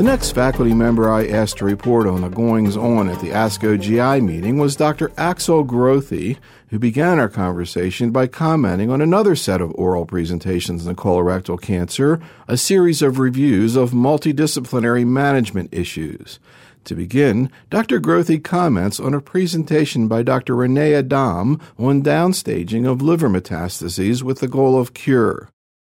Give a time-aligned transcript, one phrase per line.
[0.00, 3.78] The next faculty member I asked to report on the goings on at the ASCO
[3.78, 5.12] GI meeting was Dr.
[5.18, 6.38] Axel Grothey,
[6.68, 12.18] who began our conversation by commenting on another set of oral presentations in colorectal cancer,
[12.48, 16.38] a series of reviews of multidisciplinary management issues.
[16.84, 18.00] To begin, Dr.
[18.00, 20.56] Grothey comments on a presentation by Dr.
[20.56, 25.50] Renee Adam on downstaging of liver metastases with the goal of cure.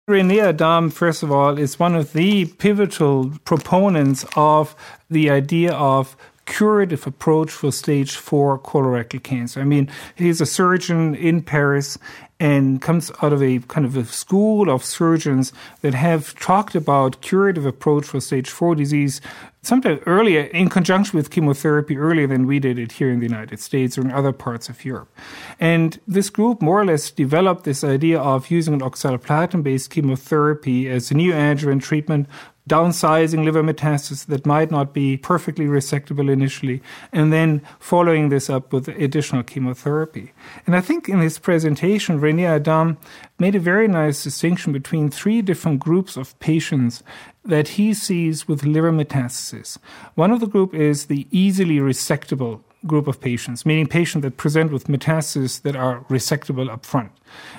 [0.06, 4.76] Renee Adam, first of all, is one of the pivotal proponents of
[5.10, 9.62] the idea of curative approach for stage four colorectal cancer.
[9.62, 11.98] I mean, he's a surgeon in Paris
[12.44, 17.22] and comes out of a kind of a school of surgeons that have talked about
[17.22, 19.22] curative approach for stage four disease
[19.62, 23.62] sometime earlier in conjunction with chemotherapy earlier than we did it here in the United
[23.62, 25.10] States or in other parts of Europe.
[25.58, 30.90] And this group more or less developed this idea of using an oxaliplatin based chemotherapy
[30.90, 32.28] as a new neoadjuvant treatment
[32.70, 38.72] downsizing liver metastasis that might not be perfectly resectable initially, and then following this up
[38.72, 40.32] with additional chemotherapy.
[40.66, 42.98] And I think in his presentation, Rene Adam
[43.38, 47.04] made a very nice distinction between three different groups of patients
[47.44, 49.78] that he sees with liver metastasis.
[50.16, 54.72] One of the group is the easily resectable group of patients, meaning patients that present
[54.72, 57.12] with metastases that are resectable up front.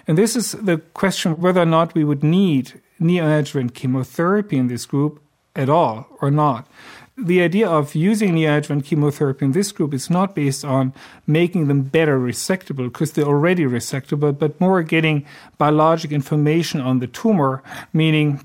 [0.07, 4.87] And this is the question whether or not we would need neoadjuvant chemotherapy in this
[4.87, 5.23] group
[5.55, 6.67] at all or not.
[7.17, 10.93] The idea of using neoadjuvant chemotherapy in this group is not based on
[11.29, 15.25] making them better resectable because they're already resectable, but more getting
[15.57, 18.41] biologic information on the tumor, meaning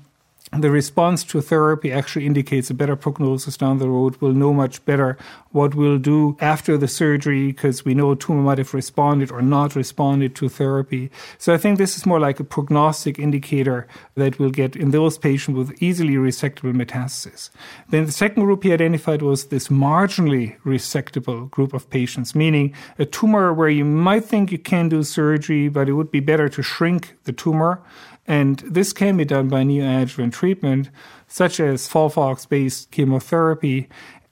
[0.52, 4.16] the response to therapy actually indicates a better prognosis down the road.
[4.20, 5.16] We'll know much better
[5.52, 9.42] what we'll do after the surgery because we know a tumor might have responded or
[9.42, 11.10] not responded to therapy.
[11.38, 15.18] So I think this is more like a prognostic indicator that we'll get in those
[15.18, 17.50] patients with easily resectable metastasis.
[17.90, 23.04] Then the second group he identified was this marginally resectable group of patients, meaning a
[23.04, 26.62] tumor where you might think you can do surgery, but it would be better to
[26.62, 27.80] shrink the tumor
[28.30, 30.88] and this can be done by neoadjuvant treatment,
[31.26, 33.88] such as FOLFOX based chemotherapy.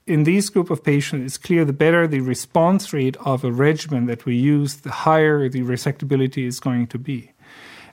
[0.07, 4.05] In these group of patients, it's clear the better the response rate of a regimen
[4.05, 7.33] that we use, the higher the resectability is going to be.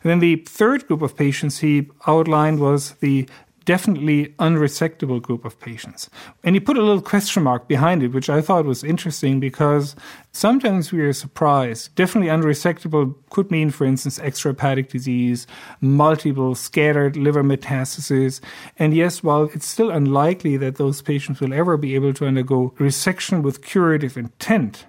[0.05, 3.29] And then the third group of patients he outlined was the
[3.67, 6.09] definitely unresectable group of patients.
[6.43, 9.95] And he put a little question mark behind it, which I thought was interesting because
[10.33, 11.95] sometimes we are surprised.
[11.97, 15.47] Definitely unresectable could mean, for instance, extrahepatic disease,
[15.81, 18.41] multiple scattered liver metastases.
[18.79, 22.73] And yes, while it's still unlikely that those patients will ever be able to undergo
[22.79, 24.87] resection with curative intent,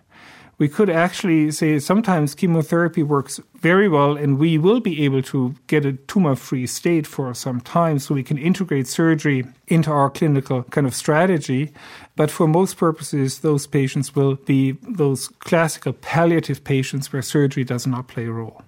[0.60, 5.56] we could actually say sometimes chemotherapy works very well and we will be able to
[5.68, 10.10] get a tumor free state for some time so we can integrate surgery into our
[10.10, 11.72] clinical kind of strategy.
[12.16, 17.86] But for most purposes, those patients will be those classical palliative patients where surgery does
[17.86, 18.64] not play a role.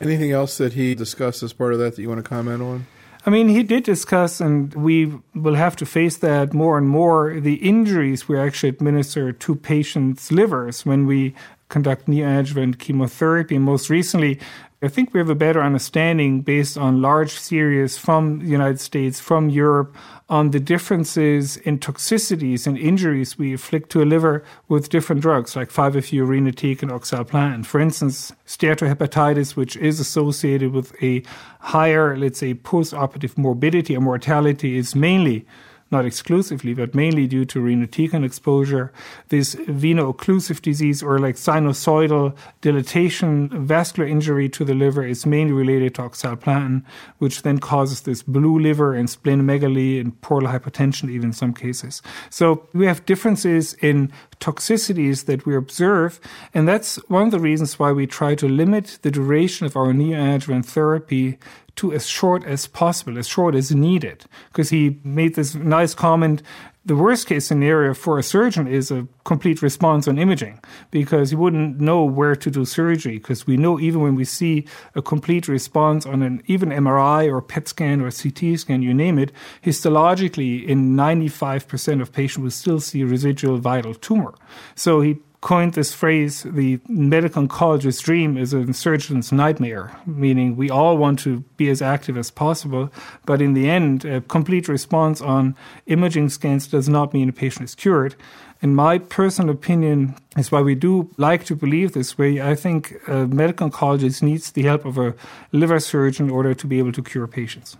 [0.00, 2.86] Anything else that he discussed as part of that that you want to comment on?
[3.26, 7.38] I mean, he did discuss, and we will have to face that more and more
[7.38, 11.34] the injuries we actually administer to patients' livers when we
[11.70, 13.56] conduct neoadjuvant chemotherapy.
[13.58, 14.38] Most recently,
[14.82, 19.20] I think we have a better understanding based on large series from the United States,
[19.20, 19.94] from Europe,
[20.30, 25.54] on the differences in toxicities and injuries we inflict to a liver with different drugs
[25.54, 26.54] like 5-FU, and
[26.90, 27.66] oxaliplatin.
[27.66, 31.22] For instance, steatohepatitis, which is associated with a
[31.60, 35.46] higher, let's say, post-operative morbidity or mortality, is mainly
[35.90, 38.92] not exclusively, but mainly due to irinotecan exposure.
[39.28, 45.96] This veno-occlusive disease or like sinusoidal dilatation, vascular injury to the liver is mainly related
[45.96, 46.84] to oxaliplatin,
[47.18, 52.02] which then causes this blue liver and splenomegaly and portal hypertension even in some cases.
[52.30, 56.20] So we have differences in toxicities that we observe,
[56.54, 59.92] and that's one of the reasons why we try to limit the duration of our
[59.92, 61.38] neoadjuvant therapy
[61.80, 64.24] to as short as possible, as short as needed.
[64.48, 66.42] Because he made this nice comment
[66.84, 70.58] the worst case scenario for a surgeon is a complete response on imaging
[70.90, 74.66] because you wouldn't know where to do surgery because we know even when we see
[74.94, 79.18] a complete response on an even MRI or PET scan or CT scan, you name
[79.18, 79.30] it,
[79.62, 84.34] histologically in 95% of patients we still see residual vital tumor.
[84.74, 90.68] So he coined this phrase, the medical oncologist's dream is a surgeon's nightmare, meaning we
[90.68, 92.92] all want to be as active as possible,
[93.24, 95.56] but in the end, a complete response on
[95.86, 98.14] imaging scans does not mean a patient is cured.
[98.60, 102.42] In my personal opinion, is why we do like to believe this way.
[102.42, 105.14] I think uh, a medical oncologist needs the help of a
[105.52, 107.78] liver surgeon in order to be able to cure patients.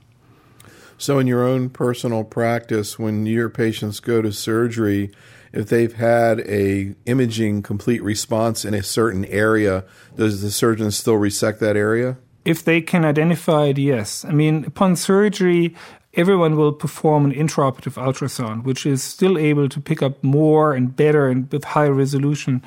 [0.96, 5.10] So, in your own personal practice, when your patients go to surgery,
[5.52, 9.84] if they've had a imaging complete response in a certain area,
[10.16, 12.18] does the surgeon still resect that area?
[12.44, 14.24] If they can identify it, yes.
[14.24, 15.74] I mean, upon surgery,
[16.14, 20.94] everyone will perform an intraoperative ultrasound, which is still able to pick up more and
[20.94, 22.62] better and with high resolution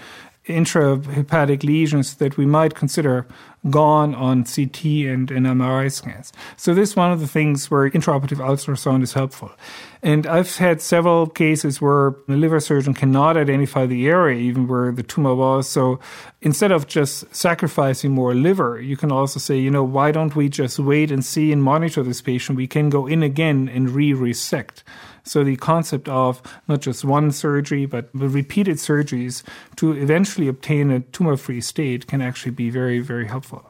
[0.45, 3.25] intrahepatic lesions that we might consider
[3.69, 6.34] gone on CT and, and MRI scans.
[6.57, 9.51] So this is one of the things where intraoperative ultrasound is helpful.
[10.01, 14.92] And I've had several cases where the liver surgeon cannot identify the area, even where
[14.92, 15.69] the tumor was.
[15.69, 16.01] So
[16.42, 20.50] instead of just sacrificing more liver, you can also say, you know, why don't we
[20.50, 22.57] just wait and see and monitor this patient?
[22.57, 24.84] We can go in again and re-resect.
[25.24, 29.44] So the concept of not just one surgery, but repeated surgeries
[29.78, 33.70] to eventually obtain a tumor-free state can actually be very, very helpful.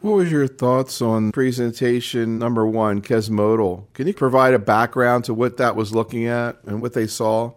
[0.00, 3.84] What was your thoughts on presentation number one, Kesmodel?
[3.92, 7.52] Can you provide a background to what that was looking at and what they saw?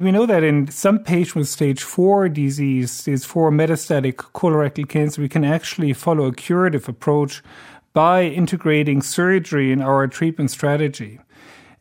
[0.00, 5.20] We know that in some patients with stage four disease, stage four metastatic colorectal cancer,
[5.20, 7.42] we can actually follow a curative approach
[7.92, 11.20] by integrating surgery in our treatment strategy.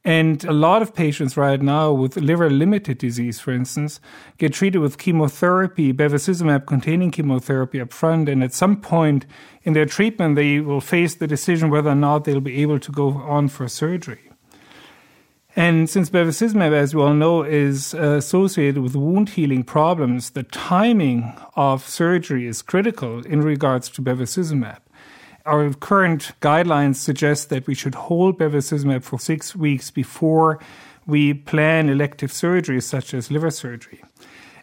[0.07, 3.99] And a lot of patients right now with liver limited disease, for instance,
[4.37, 8.29] get treated with chemotherapy, bevacizumab containing chemotherapy up front.
[8.29, 9.25] And at some point
[9.63, 12.89] in their treatment, they will face the decision whether or not they'll be able to
[12.89, 14.31] go on for surgery.
[15.57, 21.33] And since bevacizumab, as we all know, is associated with wound healing problems, the timing
[21.57, 24.77] of surgery is critical in regards to bevacizumab
[25.47, 30.59] our current guidelines suggest that we should hold bevacizumab for six weeks before
[31.05, 34.03] we plan elective surgeries such as liver surgery.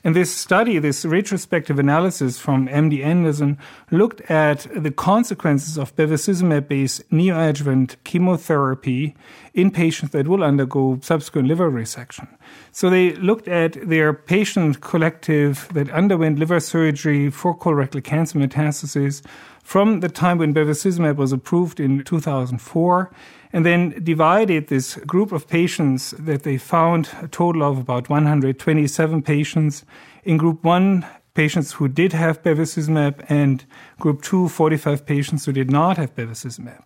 [0.07, 3.57] And this study, this retrospective analysis from MD Anderson,
[3.91, 9.17] looked at the consequences of bevacizumab based neoadjuvant chemotherapy
[9.55, 12.29] in patients that will undergo subsequent liver resection.
[12.71, 19.23] So they looked at their patient collective that underwent liver surgery for colorectal cancer metastases
[19.65, 23.11] from the time when bevacizumab was approved in 2004
[23.53, 29.23] and then divided this group of patients that they found a total of about 127
[29.23, 29.85] patients.
[30.25, 33.65] In group 1 patients who did have bevacizumab and
[33.99, 36.83] group 2 45 patients who did not have bevacizumab.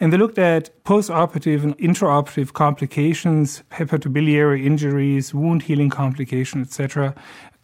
[0.00, 7.14] And they looked at postoperative and intraoperative complications hepatobiliary injuries wound healing complications etc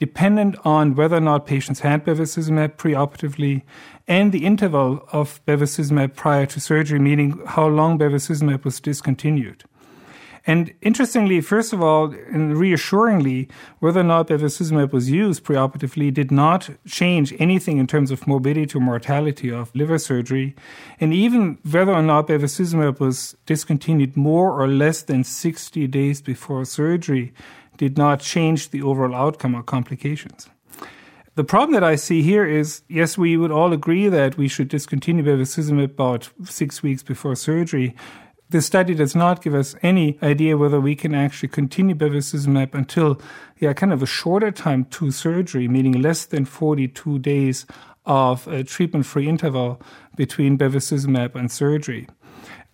[0.00, 3.62] dependent on whether or not patients had bevacizumab preoperatively
[4.06, 9.64] and the interval of bevacizumab prior to surgery, meaning how long bevacizumab was discontinued.
[10.46, 13.49] And interestingly, first of all, and reassuringly,
[13.79, 18.76] whether or not bevacizumab was used preoperatively did not change anything in terms of morbidity
[18.76, 20.55] or mortality of liver surgery.
[21.00, 26.67] And even whether or not bevacizumab was discontinued more or less than 60 days before
[26.67, 27.32] surgery
[27.76, 30.48] did not change the overall outcome or complications.
[31.36, 34.68] The problem that I see here is yes, we would all agree that we should
[34.68, 37.96] discontinue bevacizumab about six weeks before surgery.
[38.50, 43.20] The study does not give us any idea whether we can actually continue bevacizumab until
[43.58, 47.66] yeah, kind of a shorter time to surgery, meaning less than 42 days
[48.06, 49.80] of a treatment free interval
[50.16, 52.06] between bevacizumab and surgery.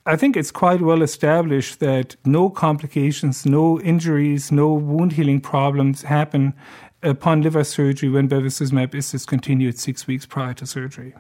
[0.07, 6.03] I think it's quite well established that no complications, no injuries, no wound healing problems
[6.03, 6.55] happen
[7.03, 11.15] upon liver surgery when bevacizumab is discontinued six weeks prior to surgery.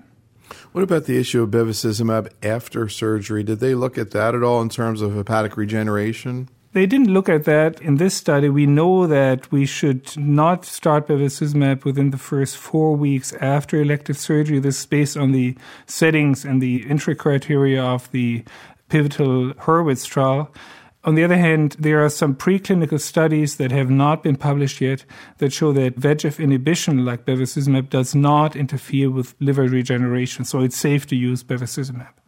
[0.72, 3.42] What about the issue of bevacizumab after surgery?
[3.42, 6.49] Did they look at that at all in terms of hepatic regeneration?
[6.72, 8.48] They didn't look at that in this study.
[8.48, 14.16] We know that we should not start bevacizumab within the first four weeks after elective
[14.16, 14.60] surgery.
[14.60, 18.44] This is based on the settings and the entry criteria of the
[18.88, 20.54] pivotal Hurwitz trial.
[21.02, 25.04] On the other hand, there are some preclinical studies that have not been published yet
[25.38, 30.76] that show that VEGF inhibition, like bevacizumab, does not interfere with liver regeneration, so it's
[30.76, 32.19] safe to use bevacizumab.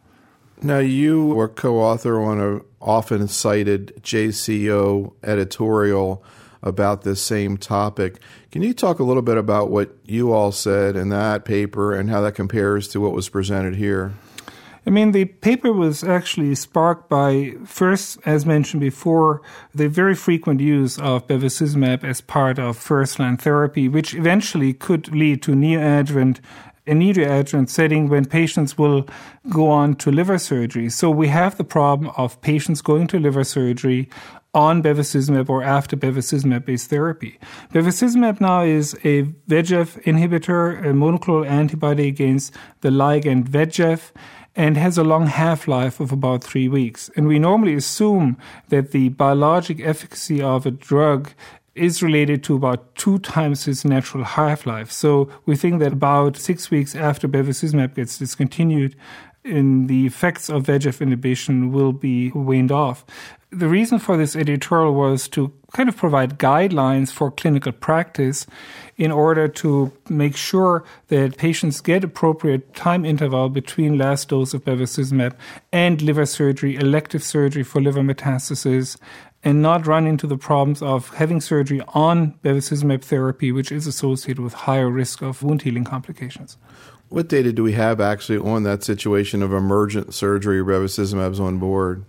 [0.65, 6.23] Now, you were co author on an often cited JCO editorial
[6.61, 8.19] about this same topic.
[8.49, 12.09] Can you talk a little bit about what you all said in that paper and
[12.09, 14.13] how that compares to what was presented here?
[14.87, 19.41] I mean, the paper was actually sparked by, first, as mentioned before,
[19.75, 25.13] the very frequent use of bevacizumab as part of first line therapy, which eventually could
[25.13, 26.39] lead to neoadjuvant
[26.85, 29.07] a neoadjuvant setting when patients will
[29.49, 30.89] go on to liver surgery.
[30.89, 34.09] So we have the problem of patients going to liver surgery
[34.53, 37.39] on bevacizumab or after bevacizumab based therapy.
[37.73, 44.11] Bevacizumab now is a VEGF inhibitor, a monoclonal antibody against the ligand VEGF
[44.55, 47.09] and has a long half life of about three weeks.
[47.15, 48.37] And we normally assume
[48.69, 51.31] that the biologic efficacy of a drug
[51.75, 54.91] is related to about two times its natural half life.
[54.91, 58.95] So we think that about six weeks after bevacizumab gets discontinued,
[59.43, 63.05] in the effects of VEGF inhibition will be waned off.
[63.51, 68.47] The reason for this editorial was to kind of provide guidelines for clinical practice
[68.97, 74.63] in order to make sure that patients get appropriate time interval between last dose of
[74.65, 75.35] bevacizumab
[75.71, 78.97] and liver surgery, elective surgery for liver metastasis,
[79.43, 84.41] and not run into the problems of having surgery on bevacizumab therapy, which is associated
[84.41, 86.57] with higher risk of wound healing complications.
[87.09, 90.63] What data do we have actually on that situation of emergent surgery?
[90.63, 92.05] Bevacizumab's on board.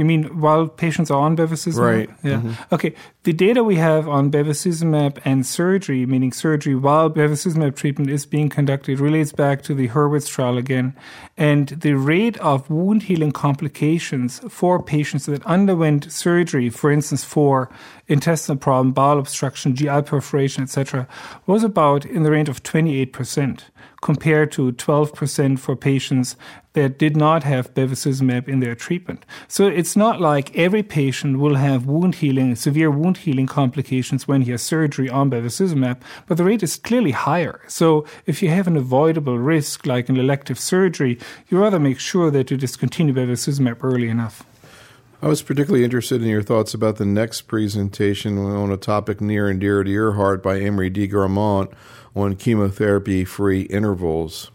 [0.00, 1.78] You mean while patients are on bevacizumab?
[1.78, 2.10] Right.
[2.22, 2.36] Yeah.
[2.36, 2.74] Mm-hmm.
[2.74, 2.94] Okay.
[3.24, 8.48] The data we have on bevacizumab and surgery, meaning surgery while bevacizumab treatment is being
[8.48, 10.96] conducted, relates back to the Hurwitz trial again.
[11.36, 17.68] And the rate of wound healing complications for patients that underwent surgery, for instance, for
[18.08, 21.06] intestinal problem, bowel obstruction, GI perforation, etc.,
[21.44, 23.64] was about in the range of 28%
[24.00, 26.36] compared to 12% for patients
[26.72, 29.26] that did not have bevacizumab in their treatment.
[29.48, 34.42] So it's not like every patient will have wound healing, severe wound healing complications when
[34.42, 37.60] he has surgery on bevacizumab, but the rate is clearly higher.
[37.66, 42.30] So if you have an avoidable risk like an elective surgery, you rather make sure
[42.30, 44.44] that you discontinue bevacizumab early enough.
[45.22, 49.48] I was particularly interested in your thoughts about the next presentation on a topic near
[49.50, 51.70] and dear to your heart by Aimery de Gramont
[52.14, 54.50] on chemotherapy free intervals.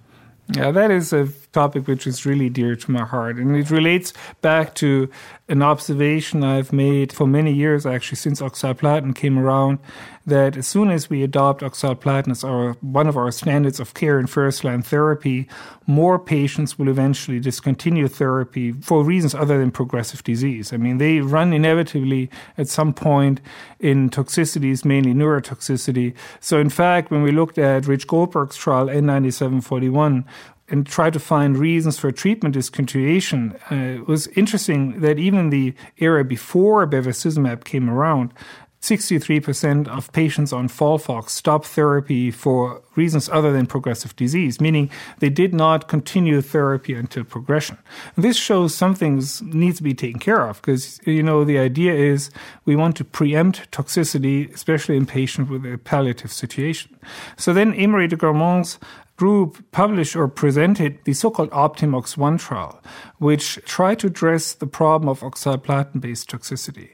[0.53, 3.37] Yeah, that is a topic which is really dear to my heart.
[3.37, 5.09] And it relates back to
[5.49, 9.79] an observation I've made for many years, actually, since oxaliplatin came around,
[10.25, 14.19] that as soon as we adopt oxaliplatin as our, one of our standards of care
[14.19, 15.47] in first line therapy,
[15.85, 20.73] more patients will eventually discontinue therapy for reasons other than progressive disease.
[20.73, 23.39] I mean, they run inevitably at some point
[23.79, 26.15] in toxicities, mainly neurotoxicity.
[26.39, 30.25] So, in fact, when we looked at Rich Goldberg's trial, N9741,
[30.67, 35.75] and try to find reasons for treatment discontinuation, uh, it was interesting that even the
[35.97, 38.33] era before bevacizumab came around,
[38.81, 45.29] 63% of patients on FOLFOX stopped therapy for reasons other than progressive disease, meaning they
[45.29, 47.77] did not continue therapy until progression.
[48.15, 51.93] And this shows something needs to be taken care of because, you know, the idea
[51.93, 52.29] is
[52.65, 56.95] we want to preempt toxicity, especially in patients with a palliative situation.
[57.37, 58.77] So then Aimery de Gramont's
[59.17, 62.81] group published or presented the so-called Optimox 1 trial,
[63.17, 66.89] which tried to address the problem of oxaliplatin-based toxicity.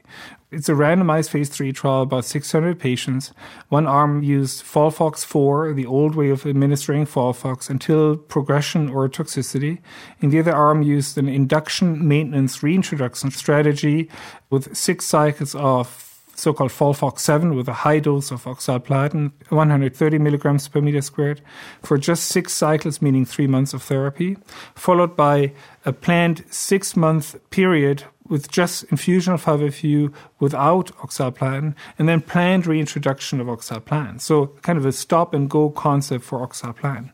[0.52, 3.32] It's a randomized phase 3 trial, about 600 patients.
[3.70, 9.78] One arm used Folfox 4, the old way of administering Folfox, until progression or toxicity.
[10.20, 14.10] And the other arm used an induction maintenance reintroduction strategy
[14.50, 20.80] with six cycles of so-called FOLFOX7 with a high dose of oxaliplatin, 130 milligrams per
[20.80, 21.40] meter squared,
[21.82, 24.36] for just six cycles, meaning three months of therapy,
[24.74, 25.52] followed by
[25.84, 33.40] a planned six-month period with just infusion of 5-FU without oxaliplatin, and then planned reintroduction
[33.40, 34.20] of oxaliplatin.
[34.20, 37.12] So kind of a stop-and-go concept for oxaliplatin.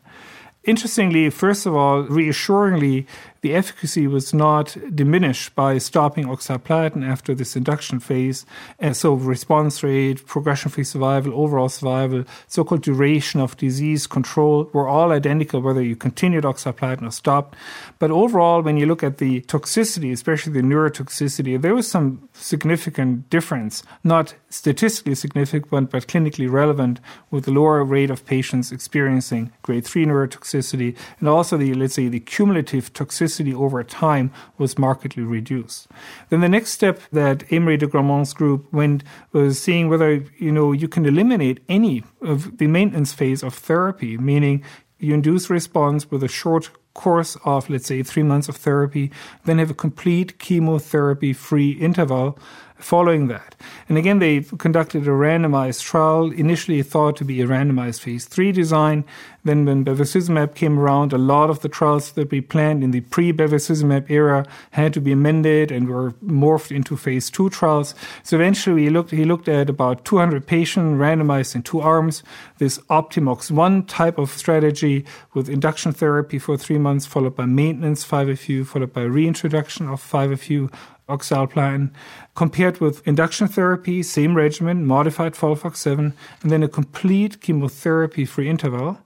[0.63, 3.05] Interestingly, first of all, reassuringly,
[3.41, 8.45] the efficacy was not diminished by stopping oxaliplatin after this induction phase.
[8.79, 15.11] And so response rate, progression-free survival, overall survival, so-called duration of disease control were all
[15.11, 17.55] identical whether you continued oxaliplatin or stopped.
[17.97, 23.29] But overall, when you look at the toxicity, especially the neurotoxicity, there was some significant
[23.29, 26.99] difference, not statistically significant, but clinically relevant
[27.31, 32.07] with the lower rate of patients experiencing grade 3 neurotoxicity and also the, let's say,
[32.09, 35.87] the cumulative toxicity toxicity over time was markedly reduced.
[36.29, 40.71] Then the next step that Aimery de Gramont's group went was seeing whether you know
[40.71, 44.63] you can eliminate any of the maintenance phase of therapy, meaning
[44.99, 49.09] you induce response with a short course of, let's say, three months of therapy,
[49.45, 52.37] then have a complete chemotherapy free interval
[52.79, 53.55] following that.
[53.87, 58.51] And again, they conducted a randomized trial, initially thought to be a randomized phase three
[58.51, 59.05] design.
[59.43, 63.01] Then, when bevacizumab came around, a lot of the trials that we planned in the
[63.01, 67.95] pre bevacizumab era had to be amended and were morphed into phase two trials.
[68.23, 72.21] So eventually, he looked, he looked at about 200 patients randomized in two arms,
[72.57, 78.05] this Optimox 1 type of strategy with induction therapy for three months, followed by maintenance
[78.05, 80.71] 5FU, followed by reintroduction of 5FU
[81.09, 81.91] oxaliplatin,
[82.39, 88.97] compared with induction therapy, same regimen, modified FOLFOX7, and then a complete chemotherapy free interval.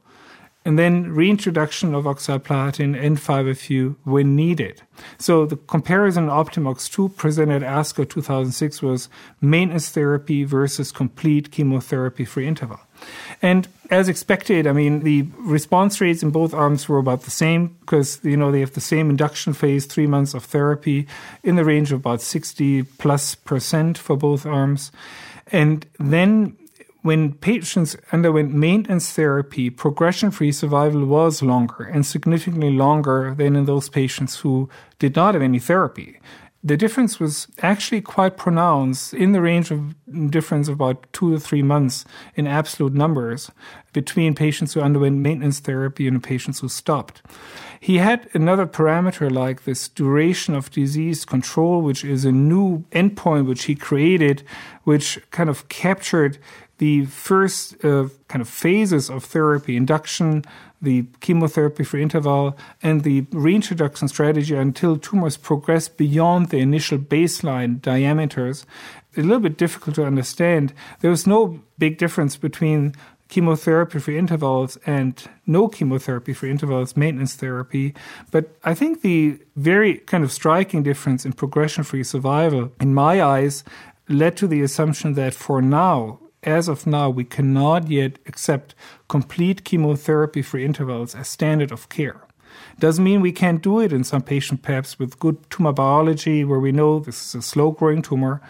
[0.65, 4.81] And then reintroduction of oxaliplatin and 5-FU when needed.
[5.17, 9.09] So the comparison Optimox 2 presented at ASCO 2006 was
[9.41, 12.79] maintenance therapy versus complete chemotherapy-free interval.
[13.41, 17.75] And as expected, I mean, the response rates in both arms were about the same
[17.81, 21.07] because, you know, they have the same induction phase, three months of therapy
[21.43, 24.91] in the range of about 60 plus percent for both arms.
[25.51, 26.55] And then
[27.03, 33.65] when patients underwent maintenance therapy, progression free survival was longer and significantly longer than in
[33.65, 34.69] those patients who
[34.99, 36.19] did not have any therapy.
[36.65, 39.95] The difference was actually quite pronounced in the range of
[40.31, 42.05] difference of about two to three months
[42.35, 43.51] in absolute numbers
[43.91, 47.21] between patients who underwent maintenance therapy and patients who stopped.
[47.81, 53.45] He had another parameter like this duration of disease control, which is a new endpoint
[53.45, 54.43] which he created,
[54.85, 56.37] which kind of captured
[56.83, 60.43] the first uh, kind of phases of therapy induction,
[60.81, 67.81] the chemotherapy for interval, and the reintroduction strategy until tumors progress beyond the initial baseline
[67.81, 68.65] diameters.
[69.15, 70.73] A little bit difficult to understand.
[70.99, 72.95] There was no big difference between
[73.29, 75.13] chemotherapy for intervals and
[75.47, 77.93] no chemotherapy for intervals, maintenance therapy.
[78.29, 83.23] But I think the very kind of striking difference in progression free survival, in my
[83.23, 83.63] eyes,
[84.09, 88.75] led to the assumption that for now, as of now, we cannot yet accept
[89.07, 92.21] complete chemotherapy free intervals as standard of care.
[92.79, 96.59] Doesn't mean we can't do it in some patient perhaps with good tumor biology where
[96.59, 98.41] we know this is a slow growing tumor.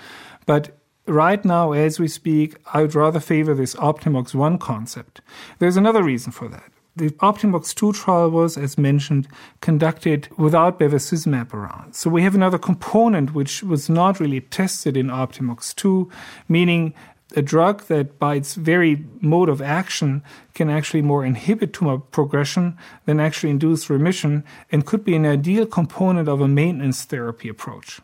[0.45, 5.21] But right now, as we speak, I would rather favor this Optimox 1 concept.
[5.59, 6.71] There's another reason for that.
[6.95, 9.27] The Optimox 2 trial was, as mentioned,
[9.61, 11.95] conducted without bevacizumab around.
[11.95, 16.11] So we have another component which was not really tested in Optimox 2,
[16.47, 16.93] meaning
[17.35, 20.23] a drug that by its very mode of action
[20.53, 25.65] can actually more inhibit tumor progression than actually induce remission and could be an ideal
[25.65, 28.01] component of a maintenance therapy approach.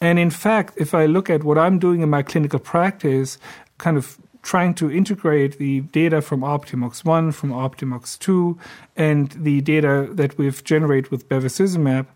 [0.00, 3.38] And in fact, if I look at what I'm doing in my clinical practice,
[3.78, 8.58] kind of trying to integrate the data from Optimox 1, from Optimox 2,
[8.96, 12.06] and the data that we've generated with bevacizumab,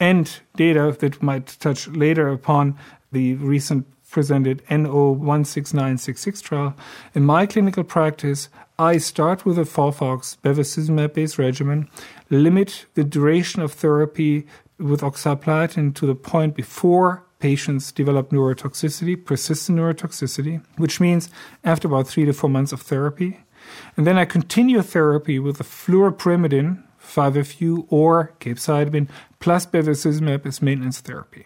[0.00, 2.76] and data that might touch later upon
[3.12, 6.74] the recent presented NO16966 trial,
[7.14, 8.48] in my clinical practice,
[8.78, 11.90] I start with a FOLFOX bevacizumab based regimen,
[12.30, 14.46] limit the duration of therapy
[14.78, 21.28] with oxaliplatin to the point before patients develop neurotoxicity, persistent neurotoxicity, which means
[21.62, 23.40] after about three to four months of therapy.
[23.98, 31.00] And then I continue therapy with a fluoropyrimidine, 5-FU, or capecitabine, plus bevacizumab as maintenance
[31.00, 31.44] therapy.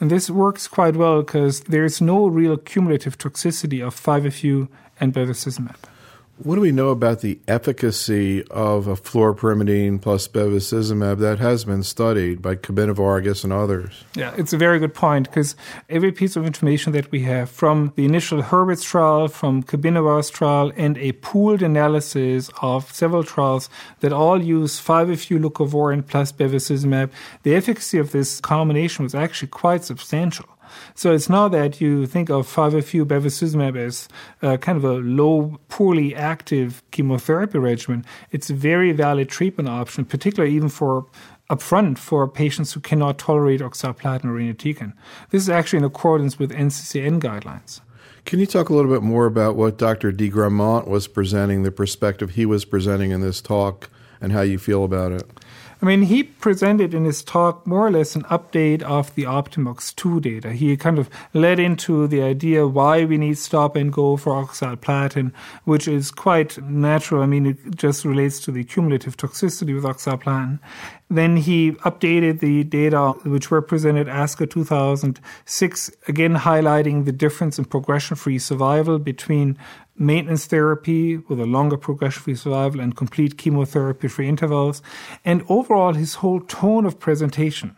[0.00, 4.68] And this works quite well because there's no real cumulative toxicity of 5-FU
[5.00, 5.76] and bevacizumab.
[6.40, 11.82] What do we know about the efficacy of a fluoropyrimidine plus bevacizumab that has been
[11.82, 14.04] studied by Kabbinavar's and others?
[14.14, 15.56] Yeah, it's a very good point because
[15.88, 20.70] every piece of information that we have from the initial Hurwitz trial, from Kabbinavar's trial,
[20.76, 27.10] and a pooled analysis of several trials that all use 5-FU leucovorin plus bevacizumab,
[27.42, 30.46] the efficacy of this combination was actually quite substantial.
[30.94, 34.08] So it's not that you think of 5-FU bevacizumab as
[34.42, 38.04] uh, kind of a low, poorly active chemotherapy regimen.
[38.30, 41.06] It's a very valid treatment option, particularly even for
[41.50, 44.92] upfront for patients who cannot tolerate oxaliplatin or irinotecan.
[45.30, 47.80] This is actually in accordance with NCCN guidelines.
[48.24, 50.12] Can you talk a little bit more about what Dr.
[50.12, 53.88] de Gramont was presenting, the perspective he was presenting in this talk,
[54.20, 55.26] and how you feel about it?
[55.80, 59.94] I mean, he presented in his talk more or less an update of the Optimox
[59.94, 60.52] 2 data.
[60.52, 65.32] He kind of led into the idea why we need stop and go for oxaliplatin,
[65.64, 67.22] which is quite natural.
[67.22, 70.58] I mean, it just relates to the cumulative toxicity with oxaliplatin.
[71.10, 77.64] Then he updated the data which were presented ASCO 2006, again highlighting the difference in
[77.64, 79.56] progression-free survival between
[79.98, 84.82] maintenance therapy with a longer progression free survival and complete chemotherapy free intervals.
[85.24, 87.76] And overall, his whole tone of presentation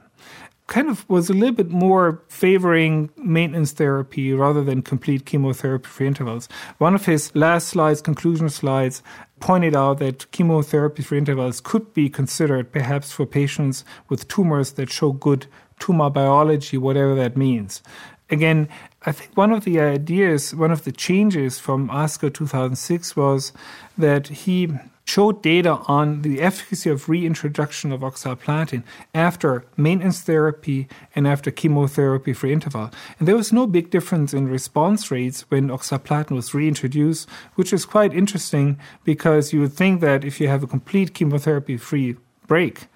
[0.70, 6.06] kind of was a little bit more favoring maintenance therapy rather than complete chemotherapy free
[6.06, 6.48] intervals.
[6.78, 9.02] One of his last slides, conclusion slides,
[9.40, 14.90] pointed out that chemotherapy free intervals could be considered perhaps for patients with tumors that
[14.90, 15.46] show good
[15.80, 17.82] tumor biology, whatever that means.
[18.30, 18.68] Again,
[19.04, 23.52] I think one of the ideas, one of the changes from ASCO 2006 was
[23.98, 24.68] that he
[25.04, 32.32] showed data on the efficacy of reintroduction of oxaliplatin after maintenance therapy and after chemotherapy
[32.32, 32.90] free interval.
[33.18, 37.84] And there was no big difference in response rates when oxaliplatin was reintroduced, which is
[37.84, 42.16] quite interesting because you would think that if you have a complete chemotherapy free
[42.46, 42.86] break,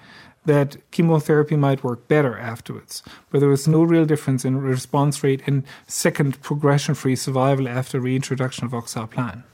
[0.44, 3.02] that chemotherapy might work better afterwards.
[3.30, 8.00] But there was no real difference in response rate and second progression free survival after
[8.00, 9.44] reintroduction of oxaliplatin.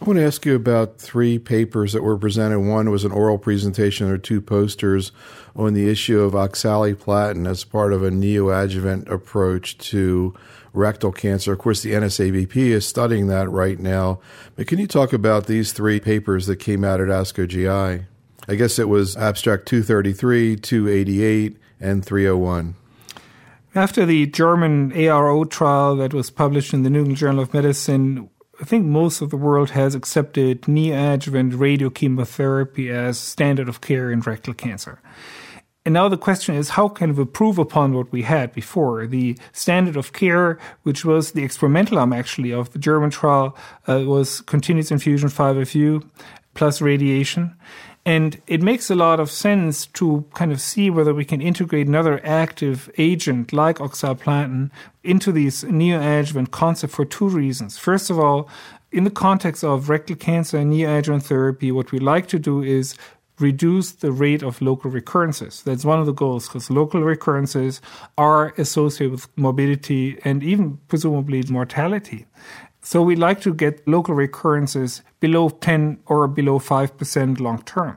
[0.00, 2.58] I want to ask you about three papers that were presented.
[2.58, 5.12] One was an oral presentation, or two posters
[5.54, 10.34] on the issue of oxaliplatin as part of a neoadjuvant approach to
[10.72, 11.52] rectal cancer.
[11.52, 14.18] Of course, the NSABP is studying that right now.
[14.56, 18.06] But can you talk about these three papers that came out at ASCO GI?
[18.52, 22.74] I guess it was abstract 233, 288, and 301.
[23.74, 28.28] After the German ARO trial that was published in the New England Journal of Medicine,
[28.60, 34.20] I think most of the world has accepted neoadjuvant radiochemotherapy as standard of care in
[34.20, 35.00] rectal cancer.
[35.86, 39.06] And now the question is how can we improve upon what we had before?
[39.06, 43.56] The standard of care, which was the experimental arm actually of the German trial,
[43.88, 46.06] uh, was continuous infusion 5FU
[46.54, 47.56] plus radiation.
[48.04, 51.86] And it makes a lot of sense to kind of see whether we can integrate
[51.86, 54.70] another active agent like oxaliplatin
[55.04, 57.78] into these neoadjuvant concept for two reasons.
[57.78, 58.48] First of all,
[58.90, 62.96] in the context of rectal cancer and neoadjuvant therapy, what we like to do is
[63.38, 65.62] reduce the rate of local recurrences.
[65.62, 67.80] That's one of the goals because local recurrences
[68.18, 72.26] are associated with morbidity and even presumably mortality.
[72.84, 77.96] So we like to get local recurrences below 10 or below 5% long term.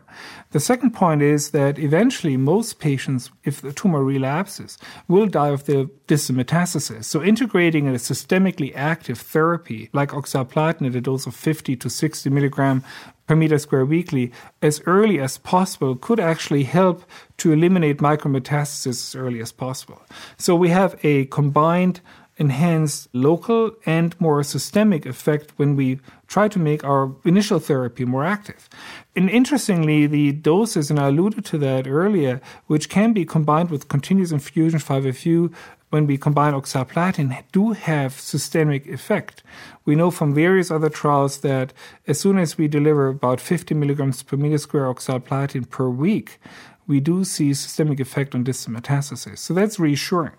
[0.52, 5.66] The second point is that eventually most patients, if the tumor relapses, will die of
[5.66, 7.06] the distant metastasis.
[7.06, 12.30] So integrating a systemically active therapy like oxaliplatin at a dose of 50 to 60
[12.30, 12.84] milligram
[13.26, 17.04] per meter square weekly as early as possible could actually help
[17.38, 20.00] to eliminate micrometastasis as early as possible.
[20.38, 22.02] So we have a combined
[22.38, 28.26] enhanced local and more systemic effect when we try to make our initial therapy more
[28.26, 28.68] active.
[29.16, 33.88] And interestingly, the doses, and I alluded to that earlier, which can be combined with
[33.88, 35.54] continuous infusion 5FU
[35.92, 39.44] when we combine oxaliplatin, do have systemic effect.
[39.86, 41.72] We know from various other trials that
[42.06, 46.40] as soon as we deliver about 50 milligrams per meter square oxaliplatin per week,
[46.86, 49.38] we do see systemic effect on distant metastasis.
[49.38, 50.34] So that's reassuring.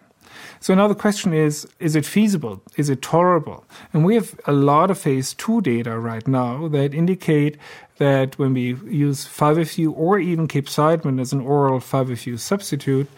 [0.61, 2.63] So now the question is, is it feasible?
[2.77, 3.65] Is it tolerable?
[3.93, 7.57] And we have a lot of phase two data right now that indicate
[7.99, 13.09] that when we use 5FU or even capecitabine as an oral 5FU substitute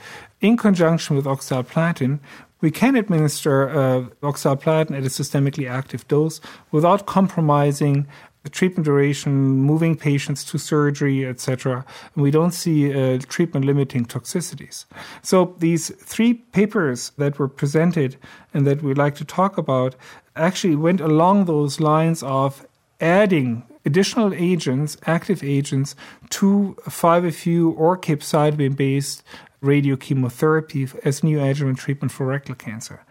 [0.40, 2.20] in conjunction with oxaliplatin,
[2.60, 6.40] we can administer uh, oxaliplatin at a systemically active dose
[6.70, 8.06] without compromising
[8.50, 11.84] treatment duration, moving patients to surgery, etc.
[12.14, 14.84] And we don't see uh, treatment limiting toxicities.
[15.22, 18.16] So these three papers that were presented
[18.54, 19.94] and that we'd like to talk about
[20.36, 22.66] actually went along those lines of
[23.00, 25.94] adding additional agents, active agents,
[26.30, 29.22] to 5FU or capecitabine based
[29.62, 33.04] radiochemotherapy as new neoadjuvant treatment for rectal cancer.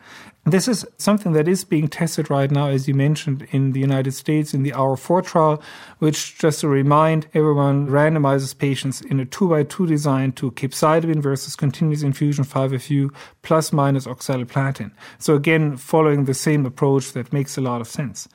[0.48, 4.14] This is something that is being tested right now, as you mentioned, in the United
[4.14, 5.62] States in the R4 trial,
[6.00, 11.22] which, just to remind everyone, randomizes patients in a two by two design to capecitabine
[11.22, 14.92] versus continuous infusion 5FU plus minus oxaliplatin.
[15.20, 18.30] So again, following the same approach that makes a lot of sense.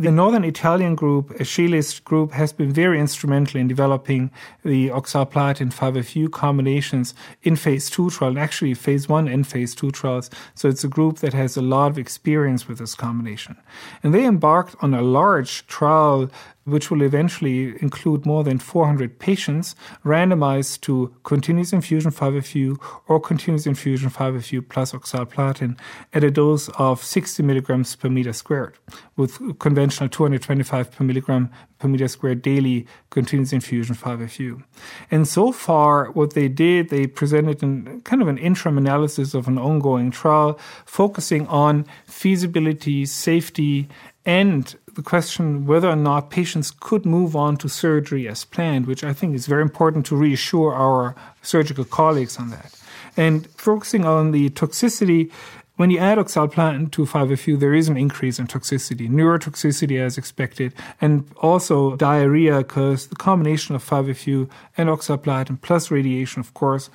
[0.00, 4.30] The Northern Italian group, a Aschele group, has been very instrumental in developing
[4.64, 10.30] the oxaliplatin 5FU combinations in phase two trial, actually phase one and phase two trials.
[10.54, 13.56] So it's a group that has a lot of experience with this combination.
[14.04, 16.30] And they embarked on a large trial
[16.68, 22.76] which will eventually include more than 400 patients randomized to continuous infusion 5FU
[23.08, 25.78] or continuous infusion 5FU plus oxaliplatin
[26.12, 28.78] at a dose of 60 milligrams per meter squared
[29.16, 34.62] with conventional 225 per milligram per meter squared daily continuous infusion 5FU.
[35.10, 37.60] And so far, what they did, they presented
[38.04, 43.88] kind of an interim analysis of an ongoing trial focusing on feasibility, safety,
[44.24, 49.04] and the question whether or not patients could move on to surgery as planned, which
[49.04, 52.74] I think is very important to reassure our surgical colleagues on that.
[53.16, 55.30] And focusing on the toxicity,
[55.76, 60.74] when you add oxaliplatin to 5FU, there is an increase in toxicity, neurotoxicity as expected,
[61.00, 66.90] and also diarrhea because the combination of 5FU and oxaliplatin plus radiation, of course,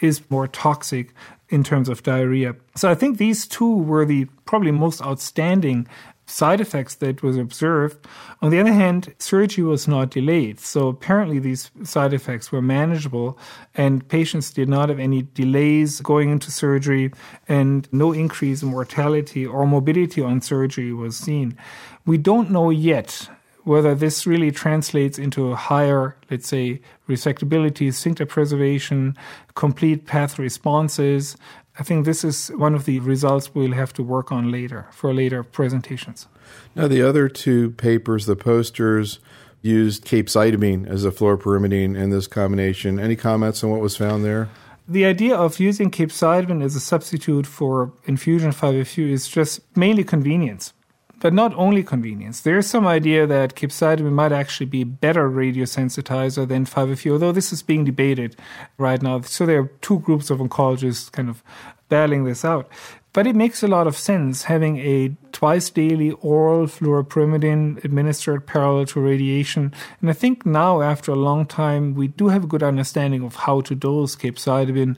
[0.00, 1.12] is more toxic
[1.48, 2.54] in terms of diarrhea.
[2.76, 5.88] So I think these two were the probably most outstanding
[6.28, 8.06] side effects that was observed.
[8.42, 10.60] On the other hand, surgery was not delayed.
[10.60, 13.38] So apparently these side effects were manageable
[13.74, 17.12] and patients did not have any delays going into surgery
[17.48, 21.56] and no increase in mortality or morbidity on surgery was seen.
[22.04, 23.28] We don't know yet
[23.64, 29.14] whether this really translates into a higher, let's say, resectability, sphincter preservation,
[29.54, 31.36] complete path responses,
[31.78, 35.14] I think this is one of the results we'll have to work on later for
[35.14, 36.26] later presentations.
[36.74, 39.20] Now, the other two papers, the posters,
[39.62, 42.98] used capecitabine as a fluoropyrimidine in this combination.
[42.98, 44.48] Any comments on what was found there?
[44.88, 50.72] The idea of using capecitabine as a substitute for infusion 5-FU is just mainly convenience
[51.20, 52.40] but not only convenience.
[52.40, 57.32] There is some idea that capecitabine might actually be a better radiosensitizer than 5-FU, although
[57.32, 58.36] this is being debated
[58.76, 59.20] right now.
[59.22, 61.42] So there are two groups of oncologists kind of
[61.88, 62.70] battling this out.
[63.14, 68.86] But it makes a lot of sense having a twice daily oral fluoropyrimidine administered parallel
[68.86, 69.72] to radiation.
[70.00, 73.34] And I think now, after a long time, we do have a good understanding of
[73.34, 74.96] how to dose capecitabine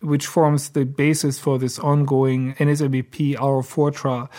[0.00, 4.30] which forms the basis for this ongoing NSABP R4 trial.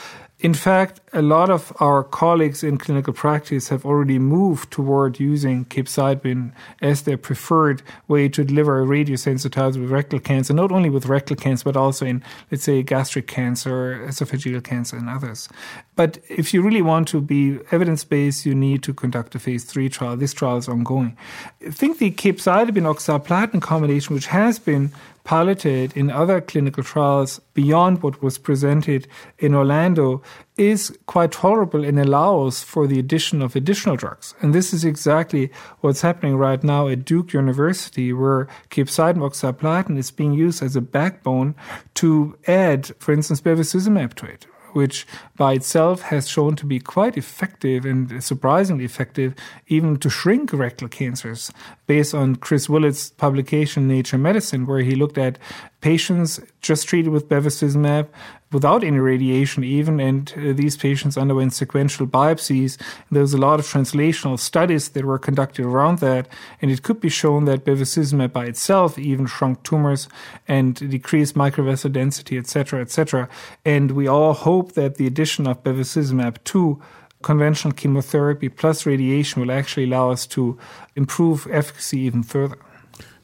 [0.41, 5.65] In fact, a lot of our colleagues in clinical practice have already moved toward using
[5.65, 6.51] capecitabine
[6.81, 11.35] as their preferred way to deliver a radiosensitizer with rectal cancer, not only with rectal
[11.35, 15.47] cancer, but also in, let's say, gastric cancer, esophageal cancer, and others.
[15.95, 19.63] But if you really want to be evidence based, you need to conduct a phase
[19.63, 20.17] three trial.
[20.17, 21.15] This trial is ongoing.
[21.63, 24.91] I think the capecitabine oxaliplatin combination, which has been
[25.23, 29.07] piloted in other clinical trials beyond what was presented
[29.37, 30.21] in Orlando
[30.57, 34.33] is quite tolerable and allows for the addition of additional drugs.
[34.41, 40.11] And this is exactly what's happening right now at Duke University, where capecitabine oxaliplatin is
[40.11, 41.55] being used as a backbone
[41.95, 45.05] to add, for instance, bevacizumab to it which
[45.37, 49.33] by itself has shown to be quite effective and surprisingly effective
[49.67, 51.51] even to shrink rectal cancers
[51.87, 55.37] based on Chris Willett's publication Nature Medicine, where he looked at
[55.81, 58.07] patients just treated with bevacizumab
[58.51, 62.77] without any radiation even, and uh, these patients underwent sequential biopsies.
[63.09, 66.27] There was a lot of translational studies that were conducted around that,
[66.61, 70.07] and it could be shown that bevacizumab by itself even shrunk tumors
[70.47, 73.29] and decreased microvessel density, etc., etc.
[73.65, 76.81] And we all hope that the addition of bevacizumab to
[77.21, 80.57] conventional chemotherapy plus radiation will actually allow us to
[80.95, 82.57] improve efficacy even further.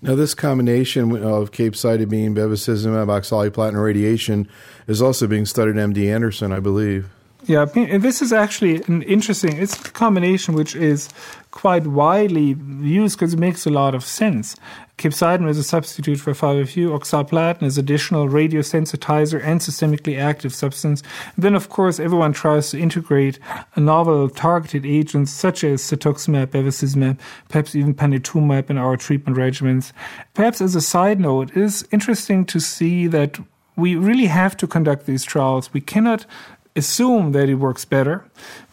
[0.02, 4.48] Now, this combination of capecitabine, bevacizumab, oxaliplatin, radiation
[4.86, 7.10] is also being studied at MD Anderson, I believe.
[7.48, 9.56] Yeah, this is actually an interesting.
[9.56, 11.08] It's a combination which is
[11.52, 14.58] quite widely used because it makes a lot of sense.
[14.98, 16.90] Capecitabine is a substitute for 5-FU.
[16.90, 21.02] Oxaliplatin is additional radiosensitizer and systemically active substance.
[21.36, 23.40] And then, of course, everyone tries to integrate
[23.78, 29.94] novel targeted agents such as cetuximab, bevacizumab, perhaps even panitumumab in our treatment regimens.
[30.34, 33.40] Perhaps as a side note, it is interesting to see that
[33.78, 35.72] we really have to conduct these trials.
[35.72, 36.26] We cannot
[36.78, 38.24] assume that it works better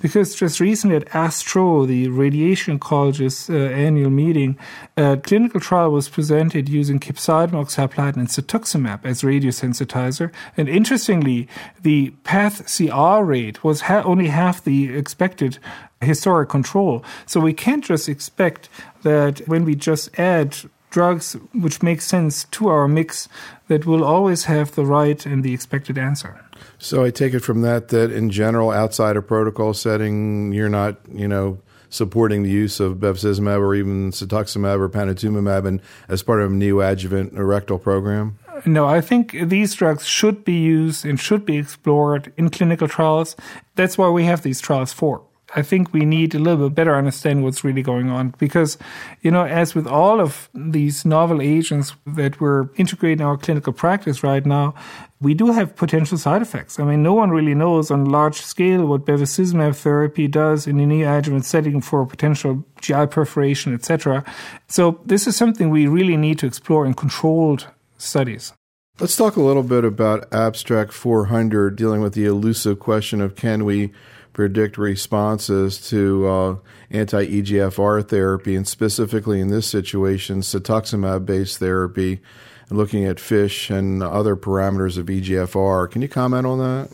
[0.00, 4.58] because just recently at ASTRO, the radiation oncologist uh, annual meeting,
[4.96, 10.30] a clinical trial was presented using capecitabine, oxaliplatin, and cetuximab as radiosensitizer.
[10.56, 11.48] And interestingly,
[11.82, 15.58] the path CR rate was ha- only half the expected
[16.00, 17.02] historic control.
[17.26, 18.68] So we can't just expect
[19.02, 20.56] that when we just add
[20.90, 23.28] drugs which make sense to our mix
[23.66, 26.43] that we'll always have the right and the expected answer.
[26.78, 30.98] So I take it from that that in general, outside a protocol setting, you're not,
[31.12, 31.58] you know,
[31.94, 36.54] supporting the use of bevacizumab or even cetuximab or panitumumab and as part of a
[36.54, 38.38] neoadjuvant rectal program?
[38.66, 43.36] No, I think these drugs should be used and should be explored in clinical trials.
[43.74, 45.22] That's why we have these trials for.
[45.56, 48.76] I think we need a little bit better understand what's really going on because,
[49.22, 53.72] you know, as with all of these novel agents that we're integrating in our clinical
[53.72, 54.74] practice right now,
[55.20, 56.80] we do have potential side effects.
[56.80, 60.82] I mean, no one really knows on large scale what bevacizumab therapy does in a
[60.82, 64.24] neoadjuvant setting for potential GI perforation, etc.
[64.68, 68.52] So this is something we really need to explore in controlled studies.
[69.00, 73.64] Let's talk a little bit about Abstract 400, dealing with the elusive question of can
[73.64, 73.92] we
[74.32, 76.56] predict responses to uh,
[76.92, 82.20] anti EGFR therapy, and specifically in this situation, cetuximab based therapy,
[82.68, 85.90] and looking at FISH and other parameters of EGFR.
[85.90, 86.88] Can you comment on that?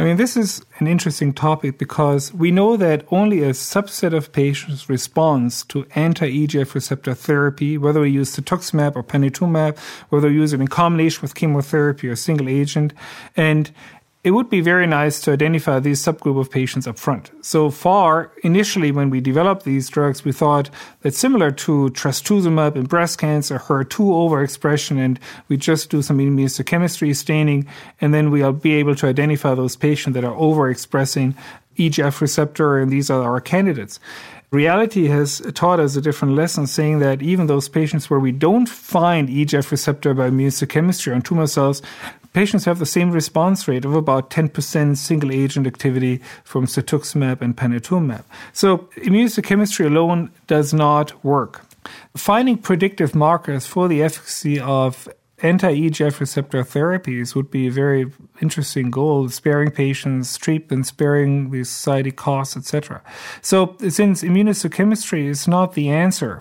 [0.00, 4.30] I mean, this is an interesting topic because we know that only a subset of
[4.30, 9.76] patients responds to anti-EGF receptor therapy, whether we use cetuximab or panitumumab,
[10.10, 12.92] whether we use it in combination with chemotherapy or single agent.
[13.36, 13.72] And
[14.28, 17.30] it would be very nice to identify these subgroup of patients up front.
[17.40, 20.68] So far, initially, when we developed these drugs, we thought
[21.00, 27.16] that similar to trastuzumab in breast cancer, HER2 overexpression, and we just do some immunohistochemistry
[27.16, 27.66] staining,
[28.02, 31.34] and then we'll be able to identify those patients that are overexpressing
[31.78, 33.98] EGF receptor, and these are our candidates.
[34.50, 38.66] Reality has taught us a different lesson, saying that even those patients where we don't
[38.66, 41.82] find EGF receptor by immunohistochemistry on tumor cells,
[42.38, 47.56] patients have the same response rate of about 10% single agent activity from cetuximab and
[47.56, 48.22] panitumumab.
[48.52, 48.68] So
[49.06, 51.66] immunohistochemistry alone does not work.
[52.16, 55.08] Finding predictive markers for the efficacy of
[55.42, 58.06] anti-EGF receptor therapies would be a very
[58.40, 63.02] interesting goal, sparing patients treatment, sparing the society costs, etc.
[63.42, 66.40] So since immunohistochemistry is not the answer,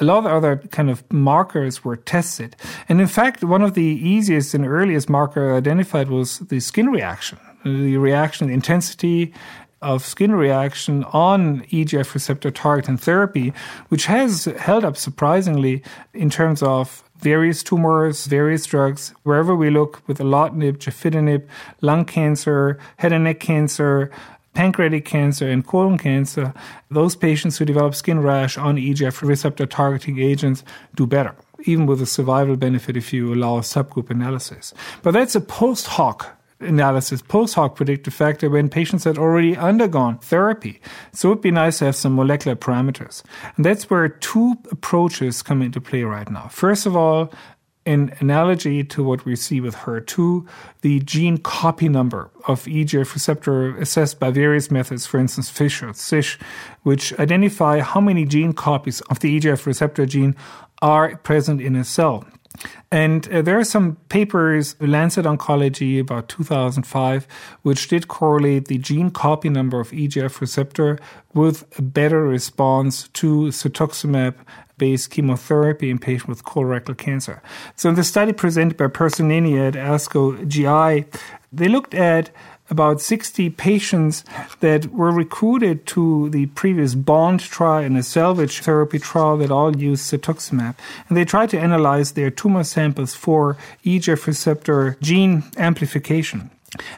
[0.00, 2.56] a lot of other kind of markers were tested.
[2.88, 7.38] And in fact, one of the easiest and earliest marker identified was the skin reaction,
[7.64, 9.32] the reaction, intensity
[9.80, 13.52] of skin reaction on EGF receptor targeting therapy,
[13.88, 15.82] which has held up surprisingly
[16.14, 21.46] in terms of various tumors, various drugs, wherever we look with erlotinib, gefitinib,
[21.80, 24.10] lung cancer, head and neck cancer,
[24.58, 26.52] pancreatic cancer, and colon cancer,
[26.90, 30.64] those patients who develop skin rash on EGF receptor targeting agents
[30.96, 31.32] do better,
[31.66, 34.74] even with a survival benefit if you allow a subgroup analysis.
[35.04, 40.18] But that's a post hoc analysis, post hoc predictive factor when patients had already undergone
[40.18, 40.80] therapy.
[41.12, 43.22] So it would be nice to have some molecular parameters.
[43.56, 46.48] And that's where two approaches come into play right now.
[46.48, 47.32] First of all,
[47.88, 50.46] in analogy to what we see with HER2,
[50.82, 55.94] the gene copy number of EGF receptor assessed by various methods, for instance, FISH or
[55.94, 56.38] CISH,
[56.82, 60.36] which identify how many gene copies of the EGF receptor gene
[60.82, 62.26] are present in a cell.
[62.90, 67.26] And uh, there are some papers, Lancet Oncology, about 2005,
[67.62, 70.98] which did correlate the gene copy number of EGF receptor
[71.32, 74.34] with a better response to cetuximab
[74.78, 77.42] based chemotherapy in patients with colorectal cancer.
[77.76, 81.06] So in the study presented by Personeni at ASCO GI,
[81.52, 82.30] they looked at
[82.70, 84.24] about 60 patients
[84.60, 89.76] that were recruited to the previous BOND trial and a salvage therapy trial that all
[89.76, 90.74] used cetuximab.
[91.08, 96.50] And they tried to analyze their tumor samples for EGF receptor gene amplification.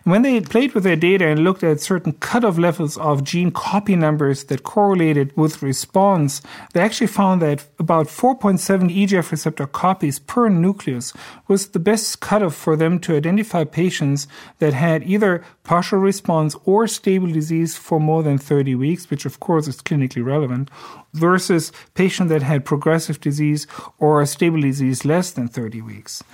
[0.02, 3.94] When they played with their data and looked at certain cutoff levels of gene copy
[3.94, 8.58] numbers that correlated with response, they actually found that about 4.7
[8.92, 11.12] EGF receptor copies per nucleus
[11.46, 14.26] was the best cutoff for them to identify patients
[14.58, 19.38] that had either partial response or stable disease for more than 30 weeks, which of
[19.38, 20.68] course is clinically relevant,
[21.12, 26.24] versus patient that had progressive disease or stable disease less than 30 weeks.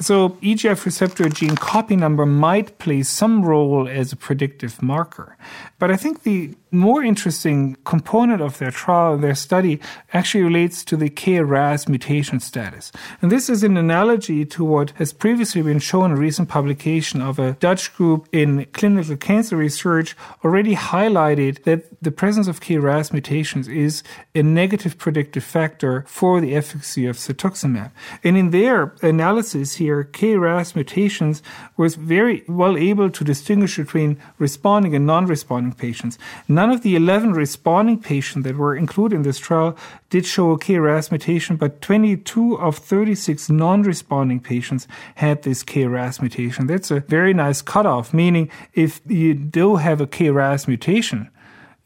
[0.00, 5.36] So EGF receptor gene copy number might play some role as a predictive marker.
[5.78, 9.80] But I think the more interesting component of their trial, their study,
[10.12, 12.90] actually relates to the KRAS mutation status.
[13.22, 17.22] And this is an analogy to what has previously been shown in a recent publication
[17.22, 23.12] of a Dutch group in clinical cancer research already highlighted that the presence of KRAS
[23.12, 24.02] mutations is
[24.34, 27.92] a negative predictive factor for the efficacy of cetuximab.
[28.24, 31.42] And in their analysis KRAS mutations
[31.76, 36.18] was very well able to distinguish between responding and non-responding patients.
[36.48, 39.76] None of the 11 responding patients that were included in this trial
[40.10, 46.66] did show a KRAS mutation, but 22 of 36 non-responding patients had this KRAS mutation.
[46.66, 51.30] That's a very nice cutoff, meaning if you do have a KRAS mutation,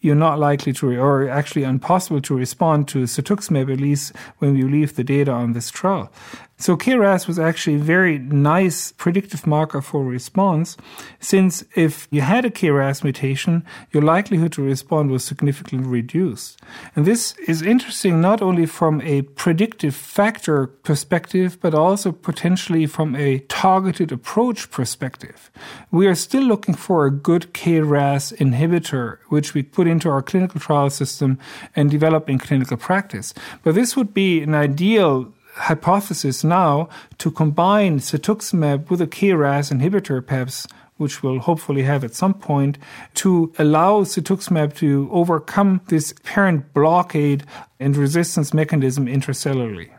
[0.01, 4.63] you're not likely to, or actually impossible to respond to cetuximab, at least when we
[4.63, 6.13] leave the data on this trial.
[6.61, 10.77] So KRAS was actually a very nice predictive marker for response,
[11.21, 16.61] since if you had a KRAS mutation, your likelihood to respond was significantly reduced.
[16.97, 23.15] And this is interesting not only from a predictive factor perspective, but also potentially from
[23.15, 25.53] a targeted approach perspective.
[25.93, 30.61] We are still looking for a good KRAS inhibitor, which we put into our clinical
[30.61, 31.39] trial system
[31.77, 33.33] and develop in clinical practice.
[33.63, 40.25] But this would be an ideal hypothesis now to combine cetuximab with a KRAS inhibitor,
[40.25, 40.67] perhaps
[40.97, 42.77] which we'll hopefully have at some point,
[43.15, 47.45] to allow cetuximab to overcome this apparent blockade
[47.81, 49.91] and resistance mechanism intracellularly.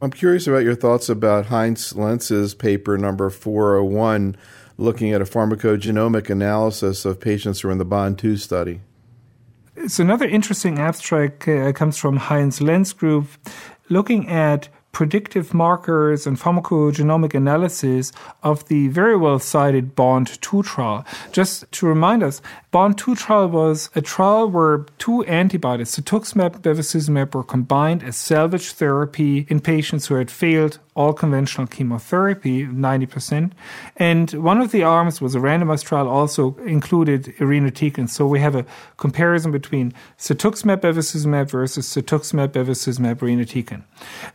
[0.00, 4.36] I'm curious about your thoughts about Heinz Lenz's paper number 401,
[4.76, 8.80] looking at a pharmacogenomic analysis of patients who are in the BOND 2 study.
[9.76, 13.26] It's another interesting abstract uh, comes from Heinz Lentz group
[13.88, 14.68] looking at
[14.98, 18.10] predictive markers and pharmacogenomic analysis
[18.42, 21.06] of the very well cited Bond 2 trial.
[21.30, 22.42] Just to remind us,
[22.72, 28.16] Bond 2 trial was a trial where two antibodies, cetuximab and bevacizumab, were combined as
[28.16, 33.52] salvage therapy in patients who had failed all conventional chemotherapy, 90%.
[33.96, 38.10] And one of the arms was a randomized trial, also included irinotecan.
[38.10, 43.84] So we have a comparison between cetuximab bevacizumab versus cetuximab bevacizumab irinotecan.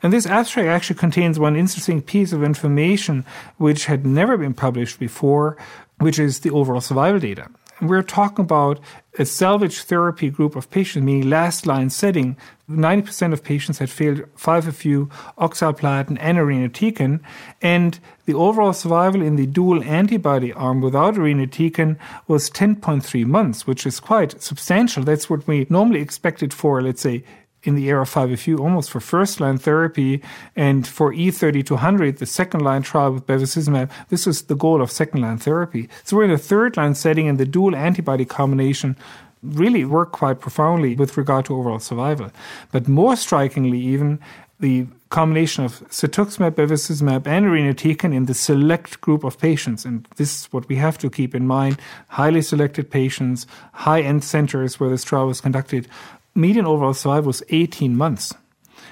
[0.02, 3.26] And this abstract actually contains one interesting piece of information
[3.58, 5.58] which had never been published before,
[6.00, 7.50] which is the overall survival data.
[7.82, 8.80] We're talking about
[9.20, 12.38] a salvage therapy group of patients, meaning last line setting.
[12.70, 17.20] 90% of patients had failed 5-FU, oxaliplatin, and irinotecan,
[17.62, 21.98] and the overall survival in the dual antibody arm without irinotecan
[22.28, 25.04] was 10.3 months, which is quite substantial.
[25.04, 27.24] That's what we normally expected for, let's say,
[27.64, 30.22] in the era 5FU almost for first line therapy.
[30.56, 35.22] And for E3200, the second line trial with bevacizumab, this was the goal of second
[35.22, 35.90] line therapy.
[36.04, 38.98] So we're in a third line setting and the dual antibody combination
[39.42, 42.32] really worked quite profoundly with regard to overall survival.
[42.72, 44.20] But more strikingly, even
[44.60, 49.84] the combination of cetuximab, bevacizumab, and irinotecan in the select group of patients.
[49.86, 51.78] And this is what we have to keep in mind.
[52.08, 55.88] Highly selected patients, high-end centers where this trial was conducted
[56.36, 58.34] median overall survival was 18 months.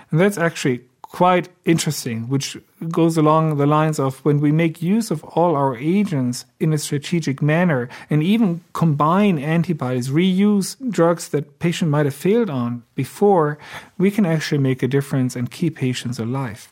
[0.10, 2.58] And that's actually quite interesting, which
[2.90, 6.78] goes along the lines of when we make use of all our agents in a
[6.78, 13.58] strategic manner and even combine antibodies, reuse drugs that patient might have failed on before,
[13.98, 16.68] we can actually make a difference and keep patients alive.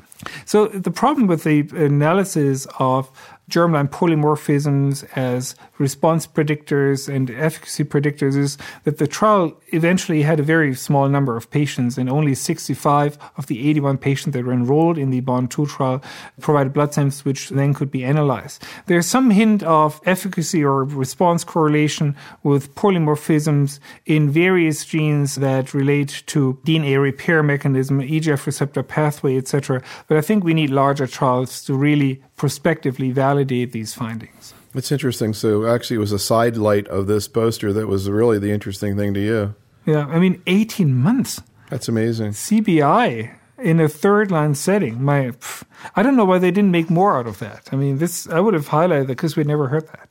[0.46, 3.10] So the problem with the analysis of
[3.50, 10.44] germline polymorphisms as response predictors and efficacy predictors is that the trial eventually had a
[10.44, 14.79] very small number of patients, and only 65 of the 81 patients that were enrolled
[14.98, 16.02] in the Bond 2 trial
[16.40, 18.64] provided blood samples which then could be analyzed.
[18.86, 26.24] There's some hint of efficacy or response correlation with polymorphisms in various genes that relate
[26.28, 29.82] to DNA repair mechanism, EGF receptor pathway, etc.
[30.08, 34.54] But I think we need larger trials to really prospectively validate these findings.
[34.76, 35.34] It's interesting.
[35.34, 38.96] So actually, it was a side light of this poster that was really the interesting
[38.96, 39.56] thing to you.
[39.86, 41.42] Yeah, I mean, 18 months.
[41.70, 42.32] That's amazing.
[42.32, 45.04] CBI in a third line setting.
[45.04, 45.64] My, pff,
[45.96, 47.70] I don't know why they didn't make more out of that.
[47.72, 50.10] I mean, this I would have highlighted because we'd never heard that.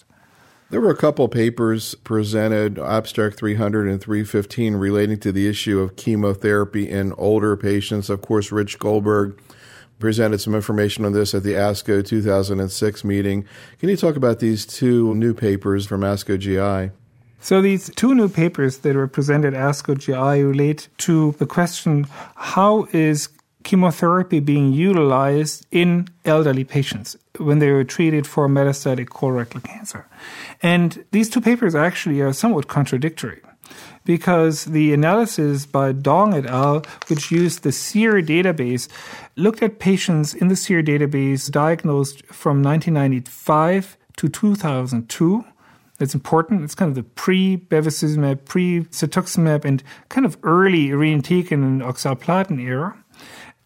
[0.70, 5.96] There were a couple papers presented, Abstract 300 and 315, relating to the issue of
[5.96, 8.10] chemotherapy in older patients.
[8.10, 9.40] Of course, Rich Goldberg
[9.98, 13.46] presented some information on this at the ASCO 2006 meeting.
[13.78, 16.92] Can you talk about these two new papers from ASCO GI?
[17.40, 22.06] So these two new papers that were presented at ASCO GI relate to the question
[22.34, 23.28] how is
[23.64, 30.06] chemotherapy being utilized in elderly patients when they were treated for metastatic colorectal cancer.
[30.62, 33.42] And these two papers actually are somewhat contradictory
[34.04, 38.88] because the analysis by Dong et al., which used the SEER database,
[39.36, 45.44] looked at patients in the SEER database diagnosed from 1995 to 2002.
[45.98, 46.62] That's important.
[46.62, 52.96] It's kind of the pre-bevacizumab, pre-cetuximab, and kind of early irinotecan and oxaliplatin era.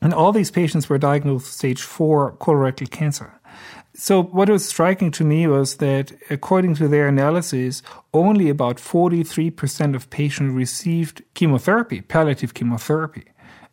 [0.02, 3.40] And all these patients were diagnosed with stage four colorectal cancer.
[3.94, 7.82] So what was striking to me was that according to their analysis,
[8.12, 13.24] only about 43% of patients received chemotherapy, palliative chemotherapy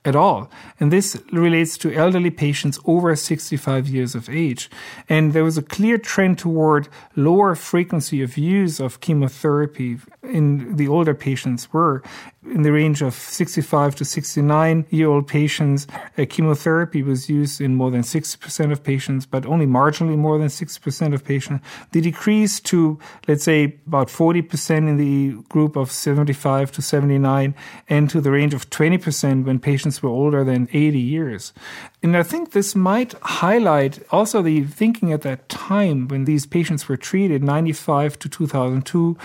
[0.05, 0.49] at all.
[0.80, 4.69] And this relates to elderly patients over 65 years of age.
[5.07, 10.88] And there was a clear trend toward lower frequency of use of chemotherapy in the
[10.88, 12.01] older patients were
[12.45, 15.87] in the range of 65 to 69 year old patients.
[16.17, 20.47] Uh, chemotherapy was used in more than 60% of patients, but only marginally more than
[20.47, 21.65] 60% of patients.
[21.91, 27.53] The decrease to, let's say, about 40% in the group of 75 to 79
[27.89, 31.53] and to the range of 20% when patients were older than 80 years.
[32.01, 36.87] And I think this might highlight also the thinking at that time when these patients
[36.87, 39.17] were treated, 95 to 2002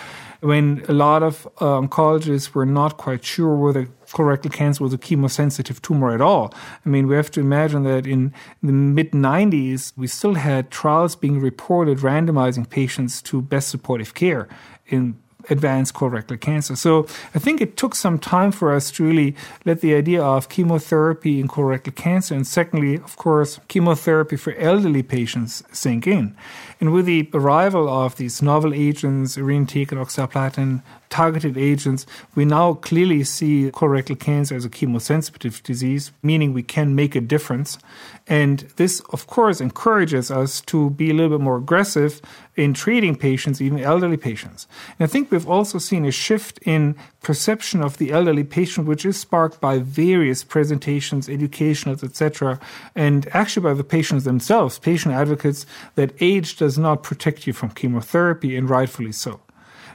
[0.45, 4.99] when a lot of uh, oncologists were not quite sure whether colorectal cancer was a
[4.99, 6.53] chemosensitive tumor at all.
[6.84, 8.32] I mean, we have to imagine that in
[8.62, 14.47] the mid 90s, we still had trials being reported randomizing patients to best supportive care
[14.86, 15.16] in
[15.51, 16.76] advanced colorectal cancer.
[16.76, 19.34] So I think it took some time for us to really
[19.64, 25.03] let the idea of chemotherapy in colorectal cancer, and secondly, of course, chemotherapy for elderly
[25.03, 26.36] patients sink in.
[26.80, 33.22] And with the arrival of these novel agents, irinotecan, oxaliplatin, targeted agents, we now clearly
[33.22, 37.78] see colorectal cancer as a chemosensitive disease, meaning we can make a difference.
[38.26, 42.20] And this, of course, encourages us to be a little bit more aggressive
[42.57, 44.66] in treating patients, even elderly patients.
[44.98, 49.05] And I think we've also seen a shift in perception of the elderly patient, which
[49.05, 52.61] is sparked by various presentations, educationals, etc.,
[52.94, 57.70] and actually by the patients themselves, patient advocates, that age does not protect you from
[57.70, 59.40] chemotherapy, and rightfully so.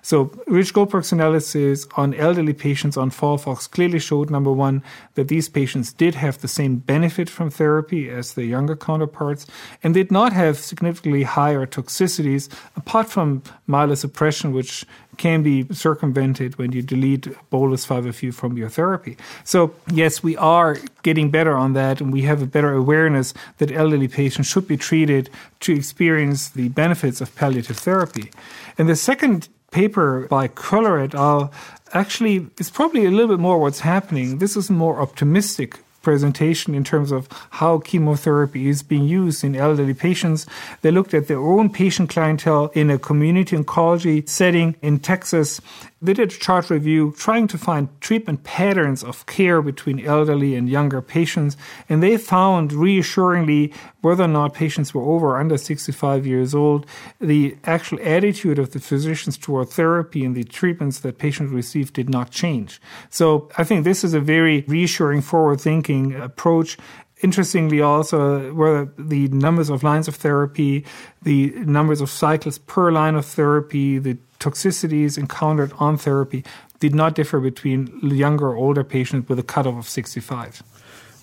[0.01, 4.83] So Rich Goldberg's analysis on elderly patients on FOLFOX clearly showed number one
[5.15, 9.45] that these patients did have the same benefit from therapy as their younger counterparts
[9.83, 14.85] and did not have significantly higher toxicities apart from myelosuppression, which
[15.17, 19.17] can be circumvented when you delete bolus 5FU from your therapy.
[19.43, 23.71] So, yes, we are getting better on that, and we have a better awareness that
[23.71, 25.29] elderly patients should be treated
[25.59, 28.31] to experience the benefits of palliative therapy.
[28.77, 31.51] And the second paper by et al.
[31.93, 34.37] actually is probably a little bit more what's happening.
[34.37, 39.93] This is more optimistic presentation in terms of how chemotherapy is being used in elderly
[39.93, 40.45] patients.
[40.81, 45.61] They looked at their own patient clientele in a community oncology setting in Texas
[46.01, 50.69] they did a chart review trying to find treatment patterns of care between elderly and
[50.69, 51.57] younger patients,
[51.89, 56.85] and they found reassuringly whether or not patients were over or under 65 years old,
[57.19, 62.09] the actual attitude of the physicians toward therapy and the treatments that patients received did
[62.09, 62.81] not change.
[63.09, 66.77] So I think this is a very reassuring, forward thinking approach
[67.21, 70.85] interestingly also were the numbers of lines of therapy,
[71.21, 76.43] the numbers of cycles per line of therapy, the toxicities encountered on therapy
[76.79, 80.63] did not differ between younger or older patients with a cutoff of 65.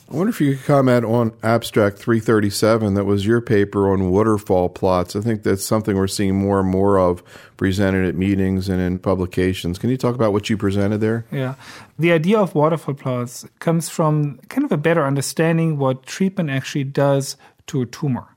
[0.08, 4.68] I wonder if you could comment on abstract 337 that was your paper on waterfall
[4.68, 5.16] plots.
[5.16, 7.24] I think that's something we're seeing more and more of
[7.56, 9.80] presented at meetings and in publications.
[9.80, 11.24] Can you talk about what you presented there?
[11.32, 11.56] Yeah.
[11.98, 16.84] The idea of waterfall plots comes from kind of a better understanding what treatment actually
[16.84, 17.36] does
[17.66, 18.28] to a tumor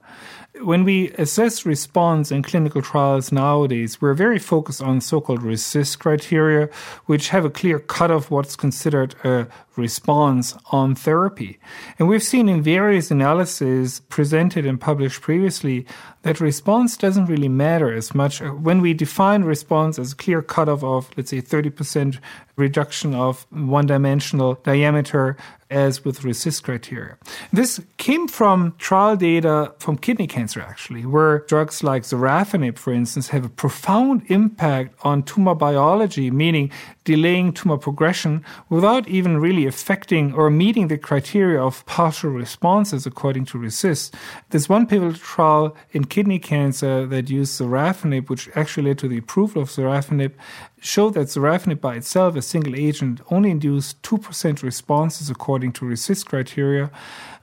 [0.62, 6.70] when we assess response in clinical trials nowadays, we're very focused on so-called RECIST criteria,
[7.06, 9.48] which have a clear cut of what's considered a
[9.80, 11.60] response on therapy.
[11.98, 15.86] And we've seen in various analyses presented and published previously
[16.24, 18.42] that response doesn't really matter as much.
[18.42, 22.20] Uh, when we define response as a clear cutoff of, let's say, 30%
[22.58, 25.38] reduction of one dimensional diameter
[25.70, 27.18] as with RECIST criteria.
[27.54, 33.30] This came from trial data from kidney cancer, actually, where drugs like sorafenib, for instance,
[33.30, 36.72] have a profound impact on tumor biology, meaning
[37.10, 43.44] delaying tumor progression without even really affecting or meeting the criteria of partial responses according
[43.44, 44.14] to RECIST.
[44.52, 49.18] There's one pivotal trial in kidney cancer that used sorafenib, which actually led to the
[49.18, 50.34] approval of sorafenib,
[50.82, 56.28] showed that sorafenib by itself, a single agent, only induced 2% responses according to RECIST
[56.28, 56.92] criteria,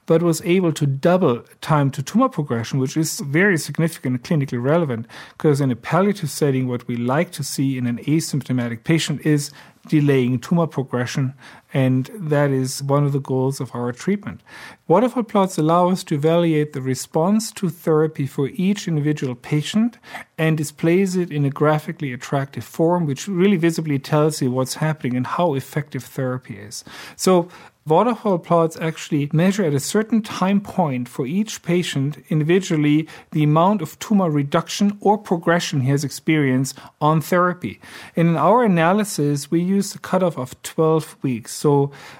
[0.07, 4.61] but was able to double time to tumor progression, which is very significant and clinically
[4.61, 5.05] relevant
[5.37, 9.51] because in a palliative setting, what we like to see in an asymptomatic patient is
[9.87, 11.33] delaying tumor progression,
[11.77, 14.41] and that is one of the goals of our treatment.
[14.87, 19.99] Waterfall plots allow us to evaluate the response to therapy for each individual patient
[20.39, 25.15] and displays it in a graphically attractive form, which really visibly tells you what's happening
[25.15, 26.83] and how effective therapy is.
[27.15, 27.47] So
[27.87, 33.81] waterfall plots actually measure at a certain time point for each patient individually the amount
[33.81, 37.79] of tumor reduction or progression he has experienced on therapy.
[38.15, 41.53] And in our analysis, we used a cutoff of 12 weeks.
[41.53, 41.66] So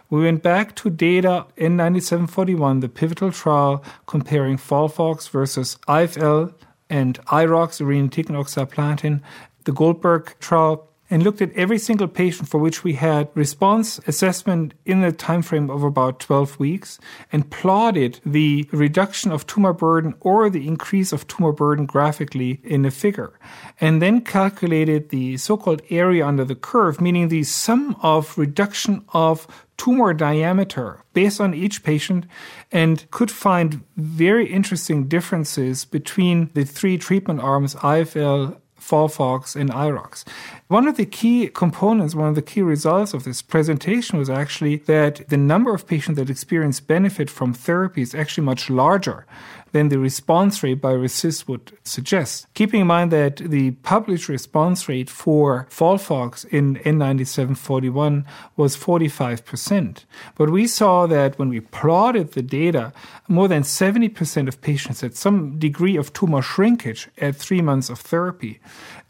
[0.09, 6.53] we went back to data in 9741, the pivotal trial comparing FOLFOX versus IFL
[6.89, 9.21] and IROX, irinotecan oxaliplatin,
[9.65, 14.74] the Goldberg trial and looked at every single patient for which we had response assessment
[14.86, 16.99] in a time frame of about 12 weeks
[17.32, 22.86] and plotted the reduction of tumor burden or the increase of tumor burden graphically in
[22.86, 23.39] a figure
[23.80, 29.47] and then calculated the so-called area under the curve meaning the sum of reduction of
[29.78, 32.26] tumor diameter based on each patient
[32.72, 40.23] and could find very interesting differences between the three treatment arms IFL FOLFOX and IROX.
[40.67, 44.77] One of the key components, one of the key results of this presentation was actually
[44.77, 49.25] that the number of patients that experience benefit from therapy is actually much larger
[49.72, 52.47] than the response rate by RECIST would suggest.
[52.53, 60.05] Keeping in mind that the published response rate for FOLFOX in N9741 was 45%.
[60.36, 62.93] But we saw that when we plotted the data,
[63.28, 67.99] more than 70% of patients had some degree of tumor shrinkage at three months of
[67.99, 68.59] therapy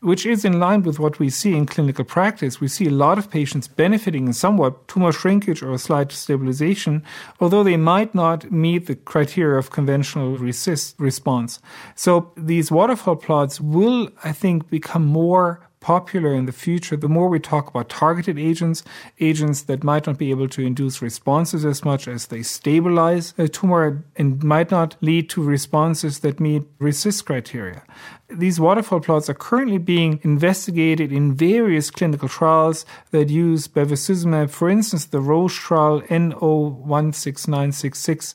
[0.02, 2.62] which is in line with what we see in clinical practice.
[2.62, 7.04] We see a lot of patients benefiting in somewhat tumor shrinkage or slight stabilization,
[7.39, 11.60] although they might not meet the criteria of conventional RECIST response.
[11.95, 17.30] So these waterfall plots will, I think, become more popular in the future, the more
[17.30, 18.84] we talk about targeted agents,
[19.19, 23.47] agents that might not be able to induce responses as much as they stabilize a
[23.47, 27.84] tumor and might not lead to responses that meet RECIST criteria.
[28.30, 34.49] These waterfall plots are currently being investigated in various clinical trials that use bevacizumab.
[34.49, 38.34] For instance, the Roche trial NO16966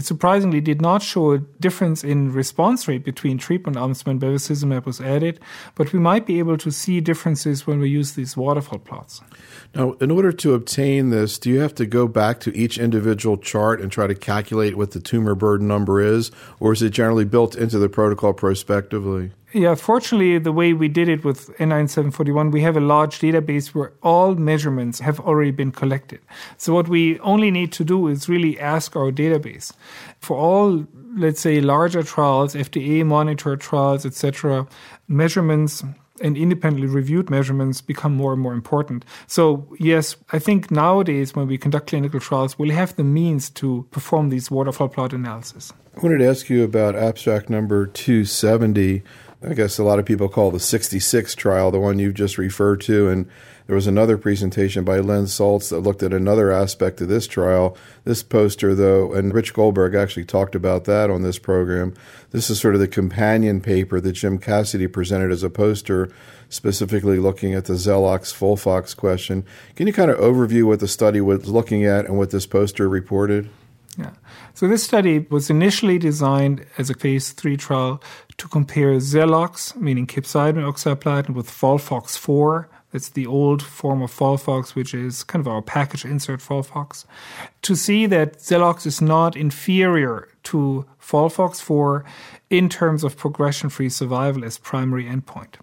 [0.00, 4.86] it surprisingly did not show a difference in response rate between treatment arms when bevacizumab
[4.86, 5.38] was added,
[5.74, 9.20] but we might be able to see differences when we use these waterfall plots.
[9.74, 13.36] Now, in order to obtain this, do you have to go back to each individual
[13.36, 16.30] chart and try to calculate what the tumor burden number is,
[16.60, 19.32] or is it generally built into the protocol prospectively?
[19.52, 23.92] Yeah, fortunately, the way we did it with N9741, we have a large database where
[24.00, 26.20] all measurements have already been collected.
[26.56, 29.72] So what we only need to do is really ask our database.
[30.20, 30.86] For all,
[31.16, 34.68] let's say, larger trials, FDA monitored trials, etc.,
[35.08, 35.82] measurements
[36.20, 39.04] and independently reviewed measurements become more and more important.
[39.26, 43.86] So, yes, I think nowadays when we conduct clinical trials, we'll have the means to
[43.90, 45.72] perform these waterfall plot analysis.
[45.96, 49.02] I wanted to ask you about abstract number 270.
[49.42, 52.82] I guess a lot of people call the 66 trial the one you've just referred
[52.82, 53.08] to.
[53.08, 53.26] And
[53.66, 57.74] there was another presentation by Len Saltz that looked at another aspect of this trial.
[58.04, 61.94] This poster, though, and Rich Goldberg actually talked about that on this program.
[62.32, 66.12] This is sort of the companion paper that Jim Cassidy presented as a poster,
[66.50, 69.46] specifically looking at the Xelox Folfox question.
[69.74, 72.90] Can you kind of overview what the study was looking at and what this poster
[72.90, 73.48] reported?
[73.98, 74.12] Yeah.
[74.54, 78.02] So this study was initially designed as a phase three trial
[78.38, 84.94] to compare Xelox, meaning capecitabine oxaliplatin, with Folfox4, That's the old form of Folfox, which
[84.94, 87.04] is kind of our package insert Folfox.
[87.62, 92.04] To see that Xelox is not inferior to Folfox4
[92.48, 95.54] in terms of progression free survival as primary endpoint.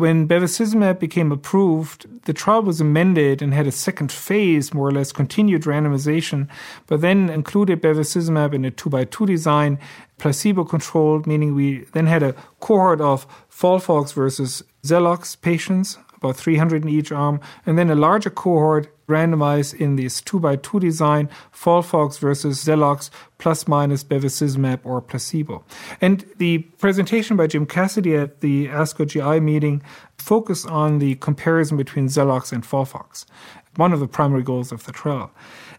[0.00, 4.92] When bevacizumab became approved, the trial was amended and had a second phase, more or
[4.92, 6.48] less continued randomization,
[6.86, 9.78] but then included bevacizumab in a two by two design,
[10.16, 16.82] placebo controlled, meaning we then had a cohort of Folfox versus Xelox patients about 300
[16.82, 21.28] in each arm, and then a larger cohort randomized in this 2 by 2 design,
[21.52, 25.64] Folfox versus Xelox, plus minus bevacizumab or placebo.
[26.00, 29.82] And the presentation by Jim Cassidy at the ASCO GI meeting
[30.18, 33.26] focused on the comparison between Xelox and Folfox,
[33.76, 35.30] one of the primary goals of the trial.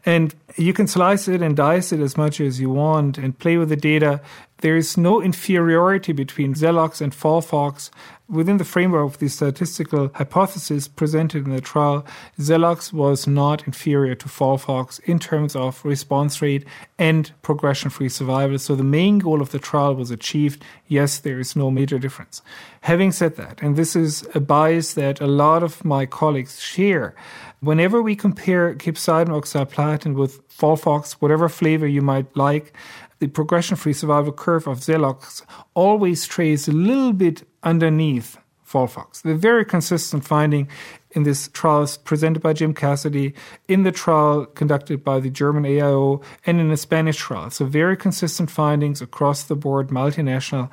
[0.05, 3.57] And you can slice it and dice it as much as you want and play
[3.57, 4.21] with the data.
[4.61, 7.89] There is no inferiority between Xelox and Folfox
[8.31, 12.05] within the framework of the statistical hypothesis presented in the trial,
[12.39, 16.65] Xelox was not inferior to Folfox in terms of response rate
[16.97, 18.57] and progression free survival.
[18.57, 20.63] So the main goal of the trial was achieved.
[20.87, 22.41] Yes, there is no major difference.
[22.81, 27.13] Having said that, and this is a bias that a lot of my colleagues share,
[27.59, 32.73] whenever we compare capecitabine oxaliplatin with Folfox, whatever flavor you might like,
[33.21, 35.43] the progression free survival curve of Xelox
[35.75, 38.35] always trails a little bit underneath
[38.67, 39.21] Folfox.
[39.21, 40.67] The very consistent finding
[41.11, 43.35] in this trial presented by Jim Cassidy,
[43.67, 47.51] in the trial conducted by the German AIO, and in a Spanish trial.
[47.51, 50.71] So very consistent findings across the board, multinational.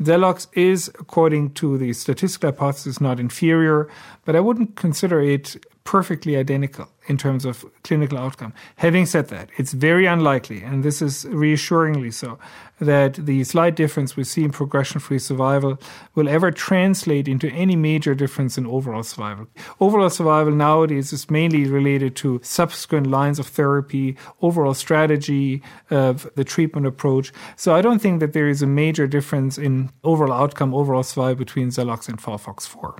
[0.00, 3.88] Xelox is, according to the statistical hypothesis, not inferior,
[4.24, 5.56] but I wouldn't consider it
[5.88, 8.52] perfectly identical in terms of clinical outcome.
[8.76, 12.38] Having said that, it's very unlikely, and this is reassuringly so,
[12.78, 15.80] that the slight difference we see in progression free survival
[16.14, 19.46] will ever translate into any major difference in overall survival.
[19.80, 26.44] Overall survival nowadays is mainly related to subsequent lines of therapy, overall strategy of the
[26.44, 27.32] treatment approach.
[27.56, 31.36] So I don't think that there is a major difference in overall outcome, overall survival
[31.36, 32.98] between Xelox and Folfox4.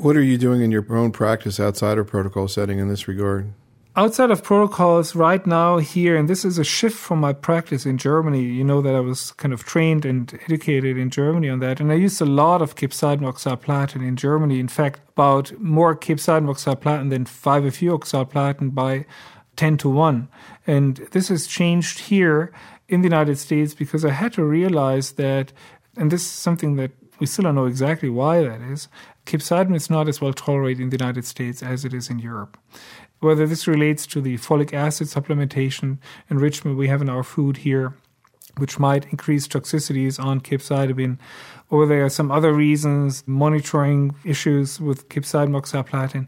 [0.00, 3.52] What are you doing in your own practice outside of protocol setting in this regard?
[3.96, 7.98] Outside of protocols, right now here, and this is a shift from my practice in
[7.98, 8.44] Germany.
[8.44, 11.90] You know that I was kind of trained and educated in Germany on that, and
[11.90, 14.60] I used a lot of capecitabine oxaliplatin in Germany.
[14.60, 19.04] In fact, about more capecitabine oxaliplatin than 5-FU oxaliplatin by
[19.56, 20.28] 10 to 1.
[20.64, 22.52] And this has changed here
[22.88, 25.52] in the United States because I had to realize that,
[25.96, 28.86] and this is something that we still don't know exactly why that is,
[29.28, 32.56] capecitabine is not as well tolerated in the United States as it is in Europe.
[33.20, 35.98] Whether this relates to the folic acid supplementation
[36.30, 37.94] enrichment we have in our food here,
[38.56, 41.18] which might increase toxicities on capecitabine,
[41.68, 46.26] or there are some other reasons, monitoring issues with capecitabine oxaliplatin.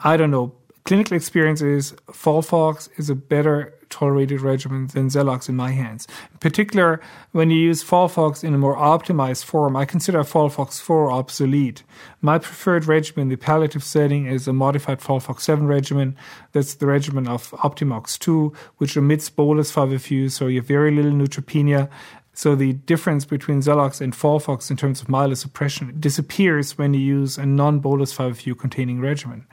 [0.00, 0.54] I don't know.
[0.88, 6.08] Clinical experience is Folfox is a better tolerated regimen than Xelox in my hands.
[6.32, 6.98] In particular,
[7.32, 11.82] when you use Folfox in a more optimized form, I consider Folfox 4 obsolete.
[12.22, 16.16] My preferred regimen the palliative setting is a modified Folfox 7 regimen.
[16.52, 21.12] That's the regimen of Optimox 2, which omits bolus 5-FU, so you have very little
[21.12, 21.90] neutropenia
[22.38, 27.36] so the difference between Xelox and Folfox in terms of myelosuppression disappears when you use
[27.36, 29.44] a non-bolus 5-FU containing regimen.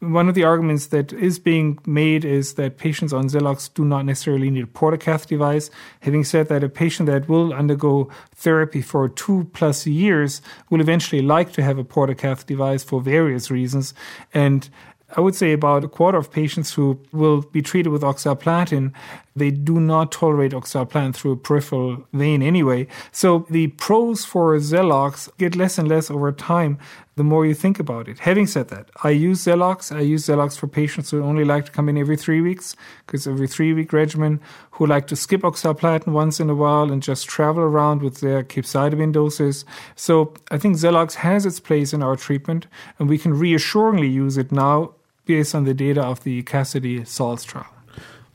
[0.00, 4.04] One of the arguments that is being made is that patients on Xelox do not
[4.04, 5.70] necessarily need a portacath device.
[6.00, 11.22] Having said that, a patient that will undergo therapy for two plus years will eventually
[11.22, 13.94] like to have a portacath device for various reasons.
[14.34, 14.68] And
[15.16, 18.92] I would say about a quarter of patients who will be treated with oxaliplatin,
[19.36, 22.86] they do not tolerate oxaliplatin through a peripheral vein anyway.
[23.10, 26.78] So the pros for Xelox get less and less over time
[27.16, 28.18] the more you think about it.
[28.18, 29.94] Having said that, I use Xelox.
[29.94, 32.74] I use Xelox for patients who only like to come in every three weeks,
[33.06, 34.40] because every three week regimen,
[34.72, 38.42] who like to skip oxaliplatin once in a while and just travel around with their
[38.42, 39.64] capecitabine doses.
[39.94, 42.66] So I think Xelox has its place in our treatment,
[42.98, 47.46] and we can reassuringly use it now based on the data of the Cassidy Saltz
[47.46, 47.73] trial.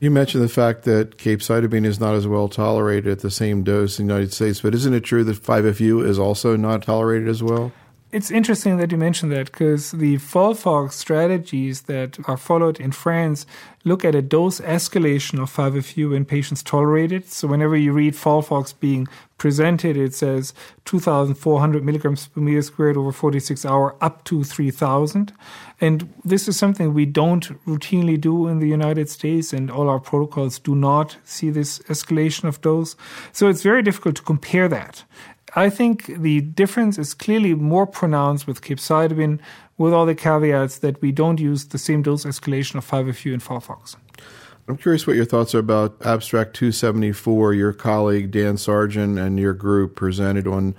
[0.00, 3.98] You mentioned the fact that capecitabine is not as well tolerated at the same dose
[3.98, 7.42] in the United States, but isn't it true that 5-FU is also not tolerated as
[7.42, 7.70] well?
[8.10, 13.46] It's interesting that you mentioned that because the Folfox strategies that are followed in France
[13.84, 17.30] look at a dose escalation of 5-FU when patients tolerate it.
[17.30, 19.06] So whenever you read Folfox being
[19.38, 20.54] presented, it says
[20.86, 25.32] 2,400 milligrams per meter squared over 46 hour up to 3,000.
[25.80, 30.00] And this is something we don't routinely do in the United States, and all our
[30.00, 32.96] protocols do not see this escalation of dose.
[33.32, 35.04] So it's very difficult to compare that.
[35.56, 39.40] I think the difference is clearly more pronounced with capecitabine,
[39.78, 43.42] with all the caveats that we don't use the same dose escalation of 5-FU and
[43.42, 43.96] Folfox.
[44.68, 47.54] I'm curious what your thoughts are about Abstract 274.
[47.54, 50.76] Your colleague Dan Sargent and your group presented on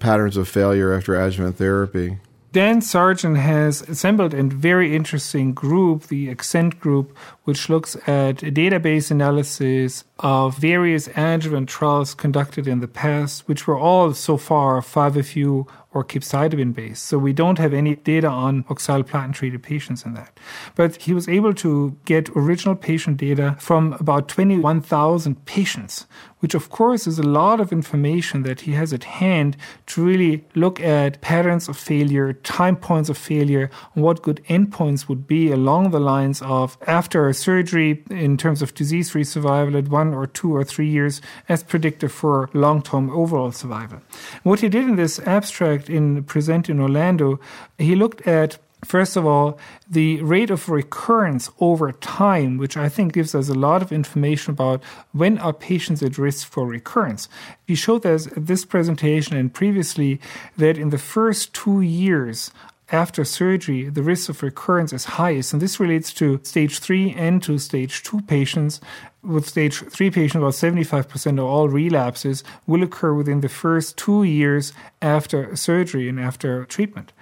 [0.00, 2.18] patterns of failure after adjuvant therapy.
[2.52, 9.10] Dan Sargent has assembled a very interesting group, the Accent group, which looks at database
[9.10, 15.66] analysis of various adjuvant trials conducted in the past, which were all so far 5-FU
[15.94, 17.04] or capecitabine based.
[17.04, 20.38] So we don't have any data on oxaliplatin treated patients in that.
[20.74, 26.06] But he was able to get original patient data from about 21,000 patients,
[26.40, 30.44] which of course is a lot of information that he has at hand to really
[30.54, 35.50] look at patterns of failure, time points of failure, and what good endpoints would be
[35.52, 40.26] along the lines of after surgery in terms of disease free survival at one or
[40.26, 44.00] two or three years as predictive for long term overall survival.
[44.42, 47.40] What he did in this abstract in present in Orlando,
[47.78, 49.58] he looked at First of all,
[49.88, 54.54] the rate of recurrence over time, which I think gives us a lot of information
[54.54, 57.28] about when are patients at risk for recurrence.
[57.66, 60.20] He showed us this presentation and previously
[60.56, 62.50] that in the first two years
[62.90, 65.52] after surgery, the risk of recurrence is highest.
[65.52, 68.80] And this relates to stage three and to stage two patients.
[69.22, 74.24] With stage three patients, about 75% of all relapses will occur within the first two
[74.24, 77.12] years after surgery and after treatment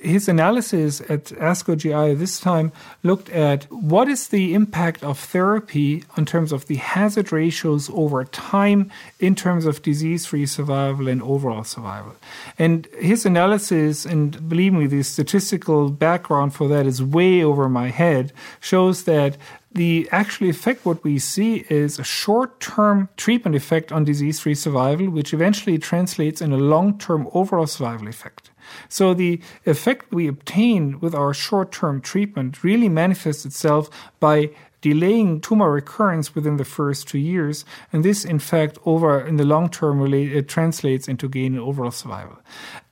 [0.00, 2.72] his analysis at ASCO GI this time
[3.02, 8.24] looked at what is the impact of therapy in terms of the hazard ratios over
[8.24, 12.14] time in terms of disease free survival and overall survival.
[12.58, 17.90] And his analysis, and believe me, the statistical background for that is way over my
[17.90, 19.36] head, shows that
[19.72, 24.54] the actual effect, what we see is a short term treatment effect on disease free
[24.54, 28.50] survival, which eventually translates in a long term overall survival effect.
[28.88, 33.88] So the effect we obtain with our short term treatment really manifests itself
[34.20, 34.50] by
[34.80, 37.64] delaying tumor recurrence within the first two years.
[37.92, 41.60] And this, in fact, over in the long term, really, it translates into gain in
[41.60, 42.38] overall survival.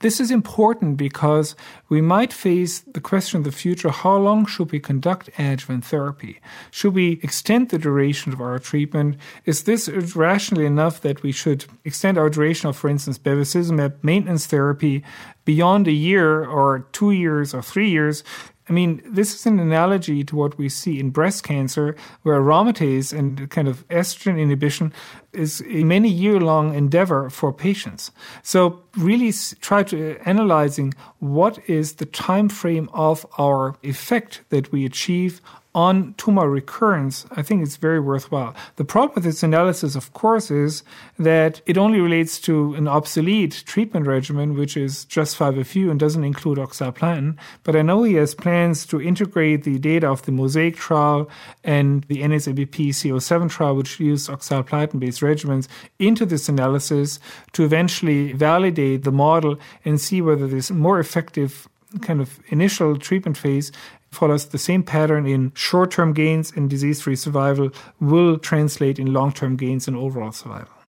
[0.00, 1.54] This is important because
[1.88, 6.40] we might face the question in the future how long should we conduct adjuvant therapy?
[6.70, 9.16] Should we extend the duration of our treatment?
[9.44, 14.46] Is this rational enough that we should extend our duration of, for instance, bevacizumab maintenance
[14.46, 15.04] therapy
[15.44, 18.24] beyond a year or two years or three years?
[18.68, 23.16] I mean, this is an analogy to what we see in breast cancer, where aromatase
[23.16, 24.92] and kind of estrogen inhibition
[25.32, 28.10] is a many year long endeavor for patients.
[28.42, 34.72] So really try to uh, analyzing what is the time frame of our effect that
[34.72, 35.40] we achieve
[35.76, 38.54] on tumor recurrence, I think it's very worthwhile.
[38.76, 40.82] The problem with this analysis, of course, is
[41.18, 46.24] that it only relates to an obsolete treatment regimen, which is just 5FU and doesn't
[46.24, 47.36] include oxaliplatin.
[47.62, 51.28] But I know he has plans to integrate the data of the MOSAIC trial
[51.62, 55.68] and the NSABP CO7 trial, which used oxaliplatin based regimens,
[55.98, 57.20] into this analysis
[57.52, 61.68] to eventually validate the model and see whether this more effective
[62.00, 63.72] kind of initial treatment phase
[64.16, 69.12] follows the same pattern in short term gains in disease free survival will translate in
[69.12, 70.75] long term gains in overall survival.